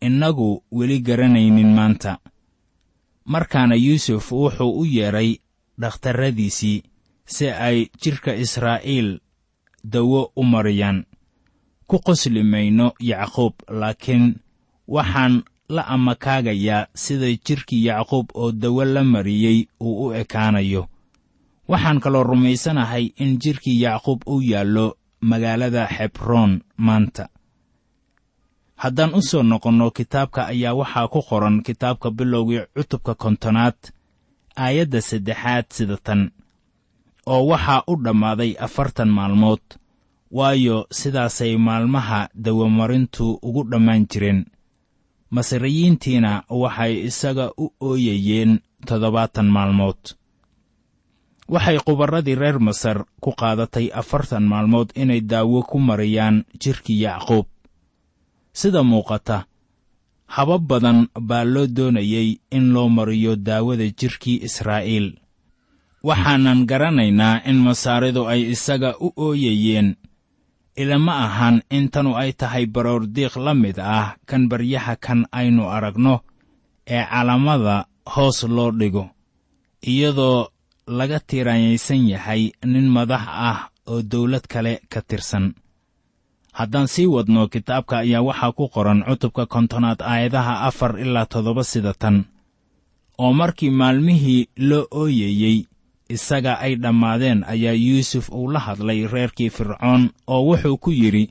innagu 0.00 0.64
weli 0.72 1.00
garanaynin 1.00 1.72
maanta. 1.74 2.18
Markaana 3.24 3.74
yuusuf 3.74 4.32
wuxuu 4.32 4.78
u 4.80 4.84
yeedhay 4.84 5.30
dhakhtarradiisii 5.80 6.82
si 7.26 7.50
ay 7.50 7.86
jidhka 8.02 8.34
israa'iil 8.34 9.18
dawo 9.84 10.32
u 10.36 10.42
mariyaan. 10.44 11.04
Ku 11.88 11.98
qosli 12.06 12.42
mayno 12.42 12.92
yacquub 13.00 13.54
laakiin 13.68 14.24
waxaan 14.88 15.42
la 15.74 15.82
amakaagayaa 15.94 16.86
sida 17.02 17.26
jidhkii 17.46 17.84
yacquub 17.88 18.26
oo 18.42 18.52
dawo 18.62 18.84
la 18.94 19.02
mariyey 19.12 19.58
uu 19.80 19.94
u 20.06 20.12
ekaanayo. 20.20 20.82
Waxaan 21.70 22.00
kaloo 22.04 22.22
rumaysanahay 22.30 23.04
in 23.22 23.30
jidhkii 23.42 23.80
yacquub 23.84 24.20
uu 24.32 24.40
yaallo 24.52 24.86
magaalada 25.30 25.82
xebroon 25.96 26.52
maanta. 26.86 27.24
Haddaan 28.82 29.14
u 29.14 29.20
soo 29.28 29.42
noqonno 29.50 29.86
kitaabka 29.96 30.40
ayaa 30.52 30.74
waxaa 30.80 31.08
ku 31.12 31.20
qoran 31.28 31.56
kitaabka 31.66 32.08
bilowgii 32.18 32.62
cutubka 32.74 33.12
kontonaad 33.22 33.78
aayadda 34.64 35.00
saddexaad 35.08 35.66
sida 35.76 35.96
tan 36.06 36.22
oo 37.32 37.42
waxaa 37.50 37.82
u 37.86 37.94
dhammaaday 38.04 38.52
afartan 38.66 39.08
maalmood. 39.18 39.62
Waayo 40.38 40.76
sidaasay 40.98 41.56
maalmaha 41.66 42.20
dawamarintu 42.44 43.24
ugu 43.46 43.62
dhammaan 43.70 44.06
jireen 44.10 44.40
masriyiintiina 45.34 46.32
waxay 46.62 46.94
isaga 47.08 47.46
u 47.56 47.66
ooyayeen 47.80 48.52
toddobaatan 48.86 49.48
maalmood. 49.56 50.00
Waxay 51.48 51.78
qubarradii 51.86 52.34
reer 52.42 52.58
masar 52.60 52.98
ku 53.22 53.30
qaadatay 53.40 53.86
afartan 54.00 54.44
maalmood 54.52 54.88
inay 55.02 55.20
daawo 55.20 55.62
ku 55.70 55.78
mariyaan 55.88 56.44
jidhkii 56.60 57.00
yacquub. 57.04 57.46
Sida 58.52 58.82
muuqata 58.82 59.44
habab 60.36 60.62
badan 60.70 61.08
baa 61.28 61.44
loo 61.44 61.66
doonayey 61.66 62.28
in 62.56 62.72
loo 62.74 62.88
mariyo 62.88 63.36
daawada 63.36 63.84
jidhkii 64.00 64.42
israa'iil. 64.48 65.08
Waxaanan 66.02 66.66
garanaynaa 66.70 67.42
in 67.50 67.56
masaaridu 67.66 68.22
ay 68.32 68.40
isaga 68.54 68.90
u 69.00 69.08
ooyayeen 69.16 69.96
ilama 70.76 71.14
ahan 71.26 71.62
in 71.70 71.88
tanu 71.92 72.16
ay 72.16 72.32
tahay 72.32 72.66
baroordiiq 72.66 73.36
la 73.36 73.52
mid 73.54 73.78
ah 73.78 74.16
kan 74.28 74.48
baryaha 74.48 74.96
kan 74.96 75.26
aynu 75.32 75.68
aragno 75.68 76.20
ee 76.86 77.04
calamada 77.10 77.86
hoos 78.14 78.42
loo 78.56 78.70
dhigo 78.72 79.04
iyadoo 79.90 80.48
laga 80.86 81.18
tiiraanyaysan 81.20 82.08
yahay 82.08 82.42
nin 82.64 82.86
madax 82.88 83.24
ah 83.28 83.58
oo 83.86 84.02
dawlad 84.02 84.44
kale 84.52 84.80
ka 84.92 85.00
tirsan. 85.02 85.54
Haddaan 86.52 86.88
sii 86.88 87.06
wadno 87.06 87.48
kitaabka 87.48 87.98
ayaa 88.04 88.22
waxaa 88.28 88.52
ku 88.52 88.68
qoran 88.68 89.00
cutubka 89.08 89.46
kontonaad 89.46 90.00
aayadaha 90.02 90.54
afar 90.68 91.00
ilaa 91.00 91.26
toddoba 91.26 91.64
sida 91.64 91.92
tan 91.94 92.24
oo 93.18 93.32
markii 93.32 93.70
maalmihii 93.70 94.48
loo 94.68 94.86
ooyayey 94.90 95.64
isaga 96.08 96.58
ay 96.58 96.74
dhammaadeen 96.76 97.44
ayaa 97.44 97.72
yuusuf 97.72 98.28
uu 98.32 98.50
la 98.50 98.58
hadlay 98.60 99.06
reerkii 99.06 99.50
fircoon 99.50 100.10
oo 100.26 100.42
wuxuu 100.48 100.76
ku 100.78 100.90
yidhi 100.90 101.30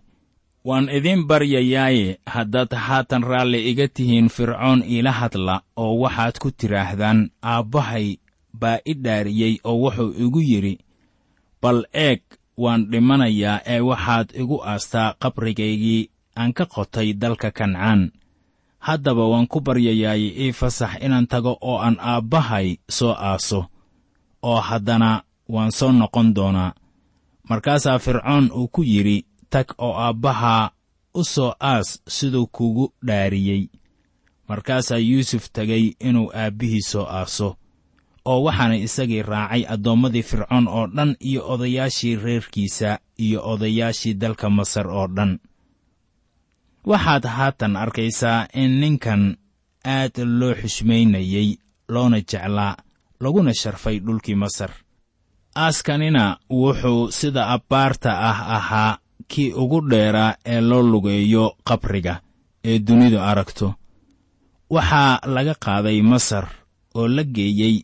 waan 0.66 0.90
idiin 0.90 1.24
baryayaaye 1.28 2.20
haddaad 2.26 2.74
haatan 2.76 3.24
raalli 3.24 3.70
iga 3.70 3.88
tihiin 3.88 4.30
fircoon 4.30 4.84
iila 4.84 5.12
hadla 5.12 5.62
oo 5.76 6.00
waxaad 6.00 6.36
ku 6.42 6.52
tidhaahdaan 6.52 7.30
aabbahay 7.42 8.18
baa 8.54 8.78
i 8.86 8.94
dhaariyey 8.94 9.58
oo 9.64 9.76
wuxuu 9.84 10.14
igu 10.26 10.40
yidhi 10.42 10.78
bal 11.62 11.86
eeg 11.94 12.22
waan 12.58 12.86
dhimanayaa 12.92 13.62
ee 13.66 13.80
waxaad 13.80 14.28
igu 14.42 14.58
aastaa 14.66 15.14
qabrigaygii 15.22 16.10
aan 16.36 16.54
ka 16.54 16.66
qotay 16.66 17.14
dalka 17.14 17.52
kancaan. 17.52 18.12
Haddaba 18.80 19.28
waan 19.30 19.48
ku 19.48 19.60
baryayaaye 19.62 20.30
ii 20.44 20.52
fasax 20.54 20.92
inaan 21.06 21.28
tago 21.28 21.58
oo 21.62 21.78
aan 21.78 21.98
aabbahay 22.00 22.78
soo 22.90 23.14
aaso 23.14 23.66
oo 24.42 24.62
haddana 24.62 25.24
waan 25.50 25.72
soo 25.72 25.92
noqon 25.92 26.34
doonaa. 26.36 26.74
Markaasaa 27.50 28.00
fircoon 28.00 28.52
uu 28.52 28.68
ku 28.68 28.82
yidhi 28.84 29.26
tag 29.50 29.68
oo 29.78 29.94
aabbahaa 30.06 30.72
u 31.14 31.24
soo 31.24 31.54
aas 31.60 32.02
siduu 32.08 32.48
kugu 32.48 32.94
dhaariyey. 33.08 33.64
Markaasaa 34.50 34.98
yuusuf 34.98 35.50
tegay 35.54 35.92
inuu 36.00 36.32
aabbihii 36.36 36.82
soo 36.92 37.06
aaso 37.06 37.58
oo 38.26 38.44
waxaana 38.44 38.76
isagii 38.76 39.22
raacay 39.22 39.64
addoommadii 39.74 40.24
fircoon 40.24 40.68
oo 40.68 40.88
dhan 40.88 41.16
iyo 41.20 41.42
odayaashii 41.54 42.16
reerkiisa 42.16 43.00
iyo 43.18 43.40
odayaashii 43.52 44.14
dalka 44.14 44.50
masar 44.50 44.88
oo 44.88 45.08
dhan. 45.08 45.40
Waxaad 46.88 47.26
haatan 47.36 47.76
arkaysaa 47.76 48.48
in 48.54 48.72
ninkan 48.82 49.38
aad 49.86 50.16
loo 50.40 50.54
xushmaynayey 50.62 51.50
loona 51.94 52.20
jeclaa 52.30 52.76
laguna 53.24 53.54
sharfay 53.54 54.00
dhulkii 54.06 54.36
masar. 54.36 54.72
Aaskanina 55.56 56.24
wuxuu 56.50 57.12
sida 57.12 57.48
abbaarta 57.56 58.12
ah 58.30 58.40
ahaa 58.58 58.98
kii 59.32 59.52
ugu 59.62 59.80
dheeraa 59.92 60.36
ee 60.46 60.62
loo 60.62 60.82
lugeeyo 60.92 61.46
qabriga 61.68 62.14
ee 62.70 62.80
dunidu 62.80 63.20
aragto. 63.20 63.68
Waxaa 64.70 65.20
laga 65.36 65.54
qaaday 65.66 66.02
masar 66.02 66.46
oo 66.96 67.08
la 67.16 67.24
geeyey 67.24 67.76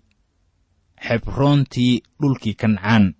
xebroontii 1.08 2.02
dhulkii 2.22 2.54
kancaan. 2.62 3.14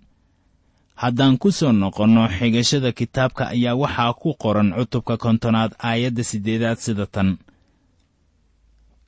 Haddaan 0.96 1.38
ku 1.38 1.52
soo 1.52 1.72
noqonno 1.72 2.24
xigashada 2.38 2.92
kitaabka 2.92 3.44
ayaa 3.54 3.76
waxaa 3.76 4.14
ku 4.14 4.30
qoran 4.44 4.74
cutubka 4.78 5.18
kontonaad 5.18 5.72
aayadda 5.90 6.24
siddeedaad 6.24 6.78
sida 6.86 7.06
tan 7.06 7.38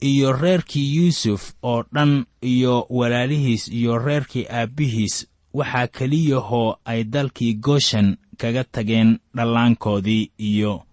iyo 0.01 0.31
reerkii 0.31 0.95
yuusuf 0.95 1.53
oo 1.63 1.83
dhan 1.93 2.25
iyo 2.41 2.87
walaalihiis 2.89 3.67
iyo 3.67 3.97
reerkii 3.97 4.45
aabbihiis 4.49 5.27
waxaa 5.53 5.87
keliyahoo 5.87 6.75
ay 6.85 7.03
dalkii 7.03 7.53
gooshan 7.53 8.17
kaga 8.37 8.63
tageen 8.63 9.19
dhallaankoodii 9.35 10.31
iyo 10.39 10.83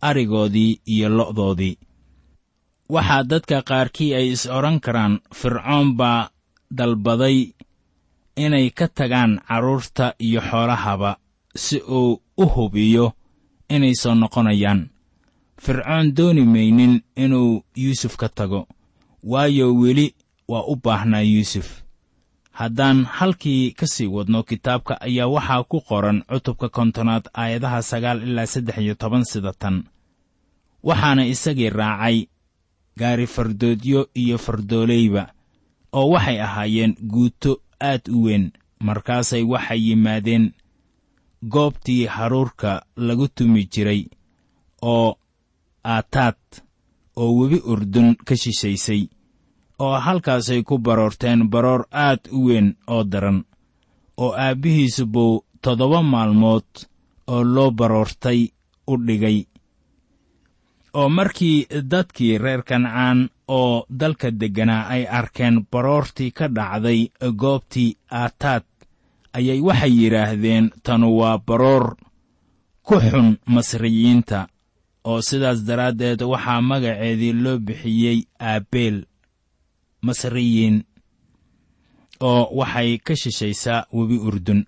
arigoodii 0.00 0.80
iyo 0.86 1.08
lo'doodii. 1.08 1.78
Waxaa 2.88 3.22
dadka 3.24 3.62
qaarkii 3.62 4.14
ay 4.14 4.28
is 4.32 4.46
odhan 4.46 4.80
karaan 4.80 5.20
fircoon 5.34 5.96
baa 5.96 6.30
dalbaday 6.76 7.52
inay 8.36 8.70
ka 8.70 8.88
tagaan 8.88 9.40
carruurta 9.48 10.14
iyo 10.18 10.40
xoolahaba 10.40 11.16
si 11.56 11.78
uu 11.88 12.22
u 12.36 12.46
hubiyo 12.46 13.12
inay 13.70 13.94
soo 13.94 14.14
noqonayaan 14.14 14.90
fircoon 15.64 16.12
dooni 16.16 16.44
maynin 16.44 17.00
inuu 17.16 17.64
yuusuf 17.76 18.16
ka 18.16 18.28
tago. 18.28 18.66
Waayo 19.22 19.74
weli 19.74 20.14
waa 20.48 20.64
u 20.68 20.76
baahnaa 20.76 21.20
yuusuf. 21.22 21.68
Haddaan 22.52 23.04
halkii 23.04 23.70
ka 23.72 23.86
sii 23.86 24.06
wadno 24.06 24.42
kitaabka 24.42 25.00
ayaa 25.00 25.26
waxaa 25.26 25.62
ku 25.64 25.80
qoran 25.80 26.22
cutubka 26.28 26.68
kontonaad 26.68 27.24
aayadaha 27.34 27.82
sagaal 27.82 28.22
ilaa 28.22 28.46
saddex 28.46 28.78
iyo 28.78 28.94
toban 28.94 29.24
sida 29.24 29.52
tan. 29.52 29.84
Waxaana 30.82 31.26
isagii 31.26 31.70
raacay 31.70 32.26
gaari 32.98 33.26
fardoodyo 33.26 34.08
iyo 34.14 34.38
fardooleyba 34.38 35.32
oo 35.92 36.08
waxay 36.10 36.40
ahaayeen 36.42 36.94
guuto 37.12 37.60
aad 37.80 38.02
u 38.08 38.22
weyn. 38.24 38.52
Markaasay 38.80 39.42
waxay 39.42 39.80
yimaadeen 39.88 40.52
goobtii 41.48 42.06
haruurka 42.06 42.84
lagu 42.96 43.28
tumi 43.28 43.64
jiray 43.72 44.06
oo 44.82 45.16
aataad 45.84 46.40
oo 47.16 47.30
webi 47.38 47.58
urdun 47.72 48.08
ka 48.26 48.34
shishaysay 48.42 49.02
oo 49.84 49.96
halkaasay 50.04 50.62
ku 50.62 50.78
baroorteen 50.78 51.40
baroor 51.52 51.82
aad 51.92 52.20
u 52.36 52.38
weyn 52.46 52.68
oo 52.86 53.04
daran 53.12 53.44
oo 54.22 54.32
aabbihiisu 54.44 55.06
buu 55.06 55.44
toddoba 55.62 56.02
maalmood 56.02 56.68
oo 57.32 57.42
loo 57.54 57.70
baroortay 57.70 58.40
u 58.86 58.94
dhigay. 59.06 59.38
Oo 60.94 61.08
markii 61.08 61.66
dadkii 61.90 62.38
reer 62.38 62.62
kancaan 62.68 63.30
oo 63.48 63.86
dalka 64.00 64.28
degganaa 64.40 64.88
ay 64.94 65.02
arkeen 65.18 65.56
baroortii 65.72 66.30
ka 66.30 66.46
dhacday 66.56 67.00
goobtii 67.40 67.96
aataad 68.10 68.64
ayay 69.36 69.60
waxay 69.66 69.92
yidhaahdeen 70.00 70.70
tanu 70.84 71.08
waa 71.18 71.38
baroor 71.46 71.86
ku 72.86 72.94
xun 73.00 73.28
masriyiinta 73.46 74.38
oo 75.04 75.20
sidaas 75.22 75.64
daraaddeed 75.66 76.22
waxaa 76.22 76.60
magaceedii 76.60 77.32
loo 77.32 77.58
bixiyey 77.58 78.18
aabeel 78.40 79.04
masriyiin 80.02 80.84
oo 82.20 82.42
waxay 82.58 82.98
ka 82.98 83.16
shishaysaa 83.16 83.86
webi 83.92 84.18
urdun. 84.18 84.64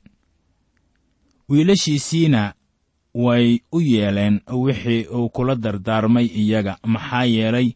Wiilashiisiina 1.49 2.55
way 3.15 3.61
u 3.73 3.81
yeeleen 3.81 4.41
wixii 4.53 5.07
uu 5.15 5.29
kula 5.29 5.55
dardaarmay 5.55 6.27
iyaga 6.27 6.79
maxaa 6.85 7.25
yeelay 7.25 7.69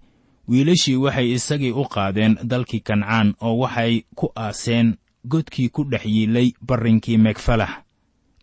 wiilashii 0.49 0.97
waxay 0.97 1.33
isagii 1.33 1.71
u 1.73 1.85
qaadeen 1.85 2.37
dalkii 2.45 2.81
kancaan 2.81 3.35
oo 3.41 3.59
waxay 3.59 4.03
ku 4.15 4.33
aaseen 4.37 4.97
godkii 5.29 5.69
ku 5.69 5.85
dhex 5.85 6.05
yiilay 6.05 6.53
barrinkii 6.67 7.17
megfalax 7.19 7.71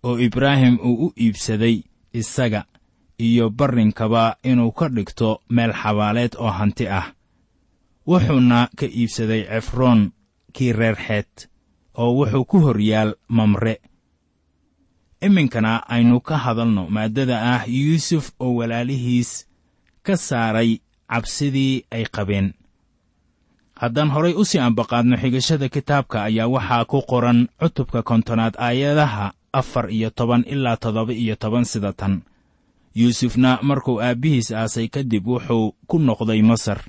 oo 0.04 0.20
ibraahim 0.20 0.80
uu 0.86 1.06
u 1.08 1.14
iibsaday 1.20 1.84
isaga 2.14 2.66
iyo 3.20 3.50
barrinkaba 3.50 4.38
inuu 4.44 4.72
ka 4.72 4.90
dhigto 4.90 5.42
meel 5.50 5.74
xabaaleed 5.74 6.34
oo 6.40 6.52
hanti 6.52 6.88
ah. 6.88 7.14
Wuxuuna 8.08 8.70
ka 8.78 8.86
iibsaday 8.86 9.44
cefroon 9.50 10.12
kii 10.54 10.74
reer 10.74 10.96
xeed 10.96 11.50
oo 11.98 12.12
wuxuu 12.18 12.46
ku 12.46 12.58
hor 12.60 12.80
yaal 12.82 13.14
mamre. 13.28 13.76
Iminkana 15.22 15.82
aynu 15.90 16.20
ka 16.22 16.38
hadalno 16.38 16.88
maaddada 16.90 17.38
ah 17.56 17.62
yuusuf 17.68 18.32
oo 18.40 18.54
walaalihiis 18.60 19.48
ka 20.06 20.18
saaray 20.18 20.80
cabsidii 21.10 21.84
ay 21.92 22.06
qabeen. 22.06 22.54
Haddaan 23.82 24.10
horay 24.14 24.34
u 24.34 24.46
sii 24.46 24.60
ambaqaadno 24.60 25.18
xigashada 25.18 25.70
kitaabka 25.70 26.24
ayaa 26.24 26.48
waxaa 26.48 26.86
ku 26.86 27.02
qoran 27.02 27.48
cutubka 27.60 28.04
kontonaad 28.04 28.56
aayadaha 28.58 29.34
afar 29.54 29.90
iyo 29.92 30.10
toban 30.10 30.44
ilaa 30.48 30.78
toddoba 30.78 31.14
iyo 31.14 31.36
toban 31.36 31.66
sida 31.66 31.94
tan 31.94 32.22
yuusufna 33.00 33.52
markuu 33.70 33.98
aabbihiis 34.02 34.50
aasay 34.52 34.88
kadib 34.96 35.28
wuxuu 35.28 35.66
ku 35.90 35.96
noqday 36.08 36.42
masar. 36.42 36.80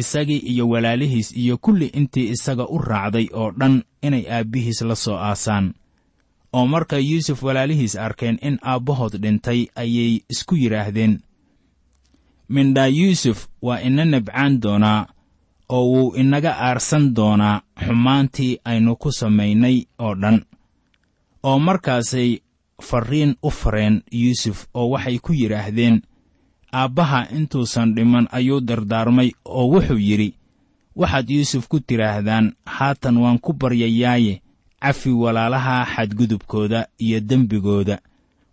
Isagii 0.00 0.38
iyo 0.52 0.64
walaalihiis 0.68 1.28
iyo 1.42 1.54
kulli 1.64 1.86
intii 1.86 2.28
isaga 2.34 2.64
u 2.68 2.78
raacday 2.78 3.26
oo 3.40 3.50
dhan 3.58 3.74
inay 4.06 4.24
aabbihiis 4.36 4.80
la 4.88 4.94
soo 5.04 5.16
aasaan. 5.28 5.66
Oo 6.52 6.66
markay 6.66 7.02
yuusuf 7.10 7.42
walaalihiis 7.42 7.96
arkeen 7.96 8.38
in 8.48 8.58
aabbahood 8.62 9.14
dhintay 9.22 9.60
ayay 9.82 10.20
isku 10.32 10.54
yidhaahdeen 10.62 11.14
mindhaa 12.48 12.86
yuusuf 12.86 13.48
waa 13.62 13.80
ina 13.80 14.04
nabcaan 14.04 14.60
doonaa 14.62 15.06
oo 15.68 15.84
wuu 15.92 16.14
inaga 16.16 16.52
aarsan 16.66 17.14
doonaa 17.16 17.62
xumaantii 17.86 18.58
aynu 18.64 18.96
ku 18.96 19.12
samaynay 19.12 19.76
oo 19.98 20.14
dhan. 20.22 20.38
Oo 21.42 21.58
markaasay 21.58 22.38
farriin 22.88 23.34
u 23.42 23.50
fareen 23.50 24.02
yuusuf 24.10 24.66
oo 24.74 24.90
waxay 24.90 25.18
ku 25.18 25.32
yidhaahdeen 25.40 26.02
aabbaha 26.72 27.20
intuusan 27.36 27.94
dhiman 27.94 28.26
ayuu 28.32 28.60
dardaarmay 28.60 29.30
oo 29.44 29.66
wuxuu 29.72 29.98
yidhi 30.08 30.30
waxaad 30.96 31.28
yuusuf 31.30 31.68
ku 31.68 31.80
tidhaahdaan 31.80 32.46
haatan 32.76 33.16
waan 33.22 33.38
ku 33.38 33.52
baryayaaye 33.52 34.34
cafi 34.82 35.10
walaalaha 35.10 35.86
xadgudubkooda 35.94 36.86
iyo 36.98 37.20
dembigooda. 37.20 37.96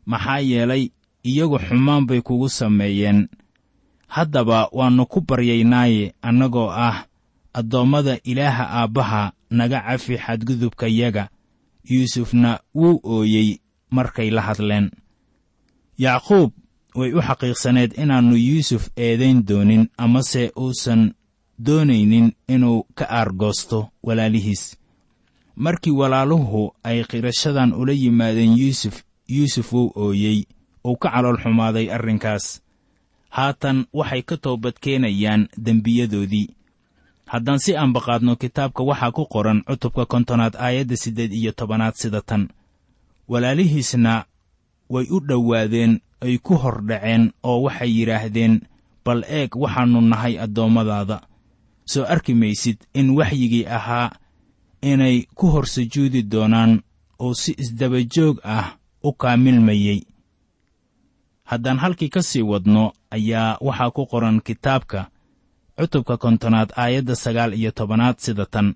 Maxaa 0.05 0.39
yeelay 0.39 0.89
iyagu 1.23 1.57
xumaan 1.59 2.05
bay 2.05 2.21
kugu 2.21 2.49
sameeyeen. 2.49 3.27
Haddaba 4.07 4.69
waannu 4.71 5.05
ku 5.05 5.21
baryaynaaye 5.21 6.13
annagoo 6.21 6.69
ah 6.71 7.05
addoommada 7.53 8.17
ilaaha 8.23 8.65
aabbaha 8.81 9.31
naga 9.49 9.79
cafi 9.81 10.17
xadgudubkayaga 10.17 11.29
yuusufna 11.89 12.59
wuu 12.75 12.99
ooyey 13.03 13.57
markay 13.89 14.29
la 14.29 14.41
hadleen. 14.41 14.91
Yacquub 15.97 16.51
way 16.95 17.11
u 17.13 17.21
xaqiiqsaneed 17.21 17.91
inaannu 18.03 18.35
yuusuf 18.35 18.89
eedayn 18.97 19.43
doonin 19.47 19.89
amase 19.97 20.51
uusan 20.57 21.13
doonaynin 21.65 22.31
inuu 22.47 22.83
ka 22.97 23.05
aargoosto 23.09 23.89
walaalihiis. 24.03 24.77
Markii 25.55 25.91
walaaluhu 25.91 26.71
ay 26.83 27.03
qirashadan 27.03 27.73
ula 27.73 27.93
yimaadeen 27.93 28.57
yuusuf 28.57 29.03
yuusuf 29.27 29.73
wuu 29.73 29.91
ooyey 29.95 30.43
uu 30.85 30.95
ka 30.95 31.09
calool 31.11 31.37
xumaaday 31.37 31.91
arrinkaas. 31.95 32.61
Haatan 33.29 33.85
waxay 33.93 34.21
ka 34.21 34.37
toobadkeenayaan 34.37 35.47
dembiyadoodii. 35.65 36.47
Haddaan 37.25 37.59
si 37.59 37.75
ambaqaadno 37.77 38.35
kitaabka 38.35 38.83
waxaa 38.83 39.11
ku 39.11 39.25
qoran 39.25 39.63
cutubka 39.67 40.05
kontonaad 40.05 40.55
aayadda 40.55 40.95
siddeed 40.97 41.33
iyo 41.33 41.51
tobanaad 41.51 41.93
sida 41.95 42.21
tan 42.21 42.49
walaalihiisna 43.29 44.25
way 44.89 45.05
u 45.09 45.19
dhowaadeen 45.27 45.93
ay 46.21 46.37
ku 46.37 46.53
hor 46.61 46.77
dhaceen 46.89 47.31
oo 47.43 47.61
waxay 47.65 47.91
yidhaahdeen 47.99 48.61
bal 49.05 49.23
eeg 49.37 49.55
waxaannu 49.55 50.01
nahay 50.01 50.33
addoommadaada. 50.39 51.17
Soo 51.85 52.03
arki 52.13 52.33
maysid 52.33 52.77
in 52.93 53.09
waxyigii 53.17 53.65
ahaa 53.77 54.11
inay 54.81 55.17
ku 55.35 55.47
hor 55.53 55.65
sujuudi 55.67 56.21
doonaan 56.31 56.81
oo 57.19 57.33
si 57.33 57.51
isdabajoog 57.57 58.37
ah 58.43 58.77
u 59.03 59.13
kaamilmayey 59.13 60.01
haddaan 61.43 61.77
halkii 61.79 62.09
ka 62.09 62.21
sii 62.21 62.41
wadno 62.41 62.93
ayaa 63.11 63.57
waxaa 63.61 63.91
ku 63.91 64.05
qoran 64.05 64.41
kitaabka 64.41 65.09
cutubka 65.77 66.17
kontonaad 66.17 66.69
aayadda 66.75 67.15
sagaal 67.15 67.53
iyo 67.53 67.71
tobanaad 67.71 68.17
sida 68.17 68.45
tan. 68.45 68.75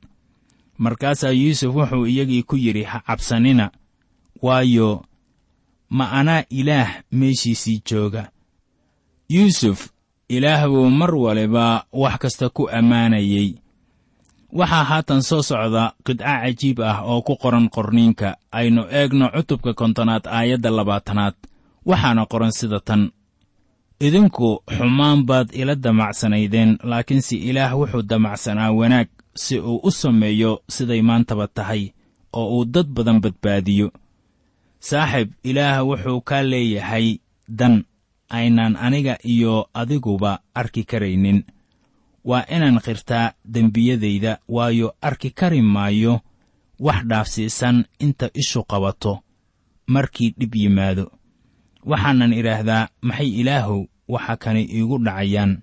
Markaasaa 0.77 1.29
yuusuf 1.31 1.75
wuxuu 1.75 2.05
iyagii 2.07 2.43
ku 2.43 2.55
yidhi 2.57 2.83
ha 2.83 2.99
cabsanina 3.07 3.71
waayo 4.45 4.89
ma 5.89 6.05
anaa 6.19 6.43
ilaah 6.59 6.89
meeshiisii 7.11 7.81
jooga. 7.89 8.23
Yuusuf 9.29 9.89
ilaah 10.29 10.67
buu 10.67 10.89
mar 10.89 11.15
waliba 11.15 11.85
wax 11.93 12.17
kasta 12.21 12.49
ku 12.49 12.69
ammaanayey. 12.69 13.55
Waxaa 14.53 14.83
haatan 14.89 15.21
soo 15.21 15.41
socda 15.41 15.93
qidco 16.05 16.23
cajiib 16.23 16.79
ah 16.81 17.01
oo 17.09 17.21
ku 17.21 17.33
qoran 17.41 17.69
qorniinka 17.75 18.37
aynu 18.51 18.81
eegno 18.97 19.25
cutubka 19.33 19.71
kontonaad 19.73 20.25
aayadda 20.37 20.69
labaatanaad 20.77 21.35
waxaana 21.89 22.25
qoran 22.31 22.51
sida 22.59 22.79
tan. 22.87 23.01
Idinku 24.05 24.49
xumaan 24.77 25.19
baad 25.29 25.49
ila 25.61 25.75
damacsanaydeen 25.75 26.71
laakiinse 26.89 27.35
ilaah 27.49 27.71
wuxuu 27.79 28.01
damacsanaa 28.11 28.71
wanaag 28.79 29.07
si 29.35 29.59
uu 29.59 29.79
u 29.83 29.91
sameeyo 29.91 30.51
siday 30.69 31.01
maantaba 31.01 31.47
tahay 31.47 31.83
oo 32.33 32.47
uu 32.57 32.65
dad 32.65 32.87
badan 32.95 33.19
badbaadiyo 33.23 33.87
saaxib 34.87 35.29
ilaah 35.49 35.79
wuxuu 35.87 36.19
kaa 36.29 36.43
leeyahay 36.51 37.07
dan 37.47 37.85
aynaan 38.29 38.75
aniga 38.75 39.15
iyo 39.23 39.69
adiguba 39.73 40.39
arki 40.53 40.83
karaynin. 40.83 41.39
Waa 42.23 42.45
inaan 42.55 42.79
qirtaa 42.85 43.33
dembiyadayda 43.53 44.39
waayo 44.47 44.95
arki 45.01 45.29
kari 45.39 45.61
maayo 45.61 46.19
wax 46.79 46.99
dhaafsiisan 47.09 47.85
inta 47.99 48.27
ishu 48.33 48.63
qabato 48.63 49.19
markii 49.87 50.35
dhib 50.39 50.55
yimaado. 50.55 51.05
Waxaanan 51.85 52.33
idhaahdaa 52.33 52.89
maxay 53.01 53.29
ilaahow 53.41 53.85
waxa 54.07 54.35
kani 54.43 54.63
iigu 54.63 54.97
dhacayaan? 55.05 55.61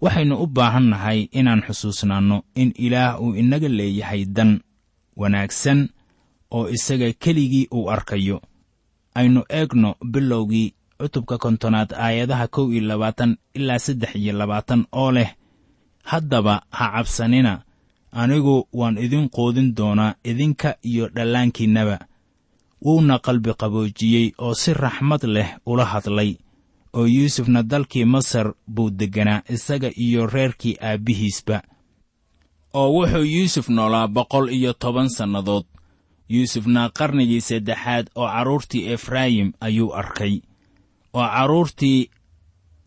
Waxaynu 0.00 0.34
u 0.42 0.46
baahan 0.46 0.86
nahay 0.90 1.28
inaan 1.38 1.62
xusuusnaanno 1.66 2.42
in 2.54 2.70
ilaah 2.78 3.20
uu 3.22 3.34
inaga 3.34 3.68
leeyahay 3.68 4.24
dan 4.26 4.60
wanaagsan 5.16 5.88
oo 6.50 6.68
isaga 6.70 7.12
keligii 7.12 7.66
uu 7.74 7.90
arkayo 7.90 8.38
aynu 9.18 9.40
eegno 9.58 9.90
bilowgii 10.12 10.68
cutubka 10.98 11.36
kontonaad 11.44 11.90
aayadaha 12.04 12.46
kow 12.54 12.66
iyo 12.72 12.82
labaatan 12.90 13.30
ilaa 13.58 13.78
saddex 13.84 14.12
iyo 14.22 14.32
labaatan 14.40 14.80
oo 15.00 15.10
leh 15.16 15.30
haddaba 16.10 16.54
ha 16.78 16.84
cabsanina 16.94 17.52
anigu 18.20 18.56
waan 18.78 18.96
idin 19.04 19.26
quudin 19.34 19.68
doonaa 19.76 20.14
idinka 20.30 20.70
iyo 20.90 21.04
dhallaankiinnaba. 21.16 21.98
Wuuna 22.84 23.16
qalbi 23.26 23.52
qaboojiyey 23.60 24.26
oo 24.44 24.54
si 24.54 24.70
raxmad 24.82 25.22
leh 25.34 25.48
ula 25.70 25.84
hadlay 25.92 26.30
oo 26.96 27.06
yuusufna 27.14 27.60
dalkii 27.70 28.04
masar 28.14 28.46
buu 28.74 28.90
degganaa 28.98 29.42
isaga 29.54 29.90
iyo 30.04 30.26
reerkii 30.34 30.76
aabbihiisba. 30.88 31.58
Oo 32.74 32.88
wuxuu 32.94 33.24
yuusuf 33.34 33.66
noolaa 33.68 34.06
boqol 34.16 34.46
iyo 34.58 34.72
toban 34.72 35.08
sannadood 35.16 35.64
yuusufna 36.28 36.90
qarnigii 36.98 37.40
saddexaad 37.48 38.06
oo 38.14 38.28
carruurtii 38.34 38.88
efraayim 38.94 39.52
ayuu 39.60 39.90
arkay 40.00 40.34
oo 41.14 41.26
carruurtii 41.34 42.10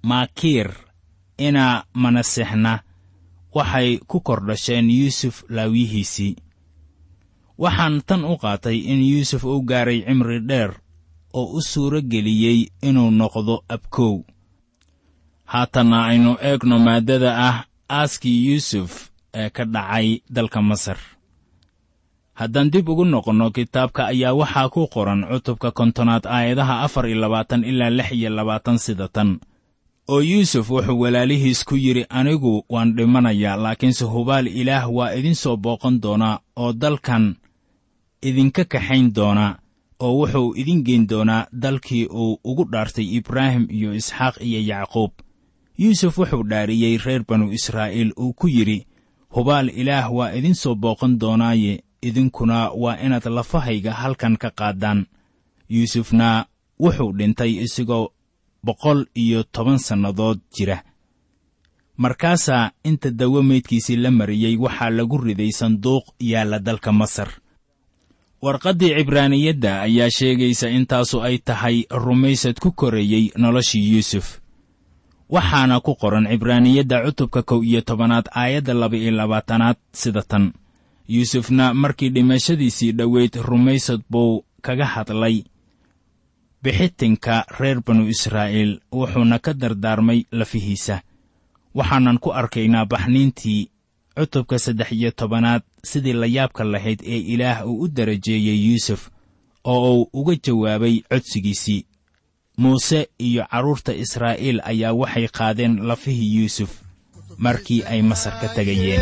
maakiir 0.10 0.70
inaa 1.38 1.84
manasexna 1.94 2.74
waxay 3.56 3.98
ku 4.10 4.18
kordhasheen 4.28 4.90
yuusuf 5.00 5.44
laawyihiisii 5.56 6.36
waxaan 7.64 8.02
tan 8.08 8.22
u 8.26 8.38
qaatay 8.44 8.78
in 8.92 9.02
yuusuf 9.12 9.44
uu 9.44 9.62
gaaray 9.70 10.00
cimri 10.08 10.40
dheer 10.50 10.72
oo 11.34 11.46
u 11.58 11.62
suuro 11.62 12.02
geliyey 12.02 12.60
inuu 12.88 13.12
noqdo 13.12 13.56
abkow. 13.76 14.16
Haatanna 15.52 16.06
aynu 16.06 16.32
eegno 16.50 16.80
maaddada 16.80 17.32
ah 17.50 17.58
aaskii 17.90 18.38
yuusuf 18.48 18.92
ee 19.34 19.50
ka 19.50 19.64
dhacay 19.74 20.08
dalka 20.36 20.62
masar 20.62 20.98
haddaan 22.40 22.70
dib 22.72 22.90
ugu 22.90 23.06
noqonno 23.06 23.48
kitaabka 23.52 24.02
ayaa 24.12 24.34
waxaa 24.34 24.70
ku 24.74 24.88
qoran 24.94 25.22
cutubka 25.32 25.72
kontonaad 25.72 26.26
aayadaha 26.26 26.82
afar 26.86 27.06
iyo 27.10 27.20
labaatan 27.24 27.64
ilaa 27.64 27.90
lix 27.90 28.12
iyo 28.12 28.30
labaatan 28.30 28.78
sida 28.78 29.08
tan. 29.08 29.40
Oo 30.10 30.22
yuusuf 30.22 30.70
wuxuu 30.72 31.00
walaalihiis 31.00 31.64
ku 31.66 31.76
yidhi 31.76 32.06
anigu 32.10 32.66
waan 32.70 32.96
dhimanayaa 32.96 33.56
laakiinse 33.64 34.06
hubaal 34.06 34.48
ilaah 34.48 34.86
waa 34.96 35.14
idin 35.16 35.36
soo 35.36 35.58
booqan 35.58 36.02
doonaa 36.04 36.40
oo 36.56 36.74
dalkan 36.74 37.36
idinka 38.22 38.64
kaxayn 38.66 39.14
doonaa 39.16 39.58
oo 40.00 40.14
wuxuu 40.20 40.54
idin 40.62 40.84
geyn 40.84 41.08
doonaa 41.10 41.48
dalkii 41.64 42.06
uu 42.06 42.40
ugu 42.44 42.64
dhaartay 42.72 43.06
ibraahim 43.18 43.68
iyo 43.70 43.94
isxaaq 43.94 44.36
iyo 44.42 44.60
yacquub. 44.72 45.12
Yuusuf 45.78 46.18
wuxuu 46.18 46.44
dhaariyey 46.50 46.98
reer 46.98 47.24
banu 47.30 47.52
israa'iil 47.54 48.12
uu 48.20 48.34
ku 48.34 48.48
yidhi 48.48 48.88
hubaal 49.36 49.70
ilaah 49.70 50.08
waa 50.14 50.34
idin 50.38 50.56
soo 50.56 50.76
booqan 50.76 51.20
doonaaye 51.22 51.84
idinkuna 52.02 52.70
waa 52.82 52.98
inaad 53.06 53.26
lafahayga 53.38 53.92
halkan 54.02 54.38
ka 54.38 54.50
qaaddaan 54.60 55.06
yuusufna 55.70 56.46
wuxuu 56.80 57.12
dhintay 57.18 57.52
isagoo 57.66 58.10
boqol 58.66 59.06
iyo 59.16 59.44
toban 59.44 59.78
sannadood 59.80 60.40
jira. 60.56 60.84
Markaasaa 61.98 62.72
inta 62.84 63.10
dawo 63.12 63.44
meydkiisii 63.44 63.96
la 63.96 64.12
mariyey 64.12 64.58
waxaa 64.58 64.90
lagu 64.90 65.18
riday 65.18 65.52
sanduuq 65.52 66.06
yaalla 66.20 66.60
dalka 66.60 66.92
masar. 66.92 67.30
Warqaddii 68.42 68.96
cibraaniyadda 68.98 69.82
ayaa 69.82 70.10
sheegaysa 70.10 70.70
intaasu 70.70 71.22
ay 71.24 71.38
tahay 71.38 71.86
rumaysad 71.90 72.58
ku 72.60 72.72
korayey 72.72 73.30
noloshii 73.38 73.92
yuusuf. 73.94 74.40
Waxaana 75.30 75.80
ku 75.86 75.96
qoran 75.96 76.26
cibraaniyadda 76.32 77.06
cutubka 77.06 77.42
kow 77.44 77.62
iyo 77.64 77.82
tobanaad 77.82 78.28
aayadda 78.34 78.74
laba-iyo 78.74 79.12
labaatanaad 79.12 79.78
sida 79.94 80.22
tan 80.22 80.54
yuusufna 81.14 81.74
markii 81.74 82.10
dhimashadiisii 82.16 82.92
dhoweyd 83.00 83.36
rumaysad 83.50 84.02
buu 84.10 84.44
kaga 84.62 84.86
hadlay. 84.86 85.44
Bixitinka 86.64 87.46
reer 87.60 87.82
banu 87.86 88.04
israa'iil 88.14 88.80
wuxuuna 88.92 89.40
ka 89.46 89.54
dardaarmay 89.62 90.20
lafihiisa. 90.32 91.02
Waxaanan 91.78 92.18
ku 92.24 92.30
arkaynaa 92.42 92.86
baxniintii 92.86 93.70
cutubka 94.18 94.60
saddex 94.60 94.92
iyo 94.92 95.12
tobanaad 95.12 95.64
sidii 95.84 96.14
layaabka 96.14 96.64
lahayd 96.64 97.00
ee 97.14 97.18
ilaah 97.34 97.66
uu 97.68 97.82
u 97.84 97.88
darajeeyey 97.88 98.60
yuusuf 98.68 99.10
oo 99.64 99.94
uu 99.96 100.10
uga 100.14 100.36
jawaabay 100.46 100.96
codsigiisii. 101.10 101.86
Muuse 102.58 103.00
iyo 103.28 103.44
carruurta 103.52 103.94
israa'iil 104.04 104.60
ayaa 104.64 104.94
waxay 104.94 105.28
qaadeen 105.38 105.74
lafihii 105.88 106.36
yuusuf 106.38 106.72
markii 107.38 107.82
ay 107.84 108.02
masar 108.02 108.34
ka 108.42 108.48
tegayeen 108.56 109.02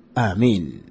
aamiin 0.15 0.90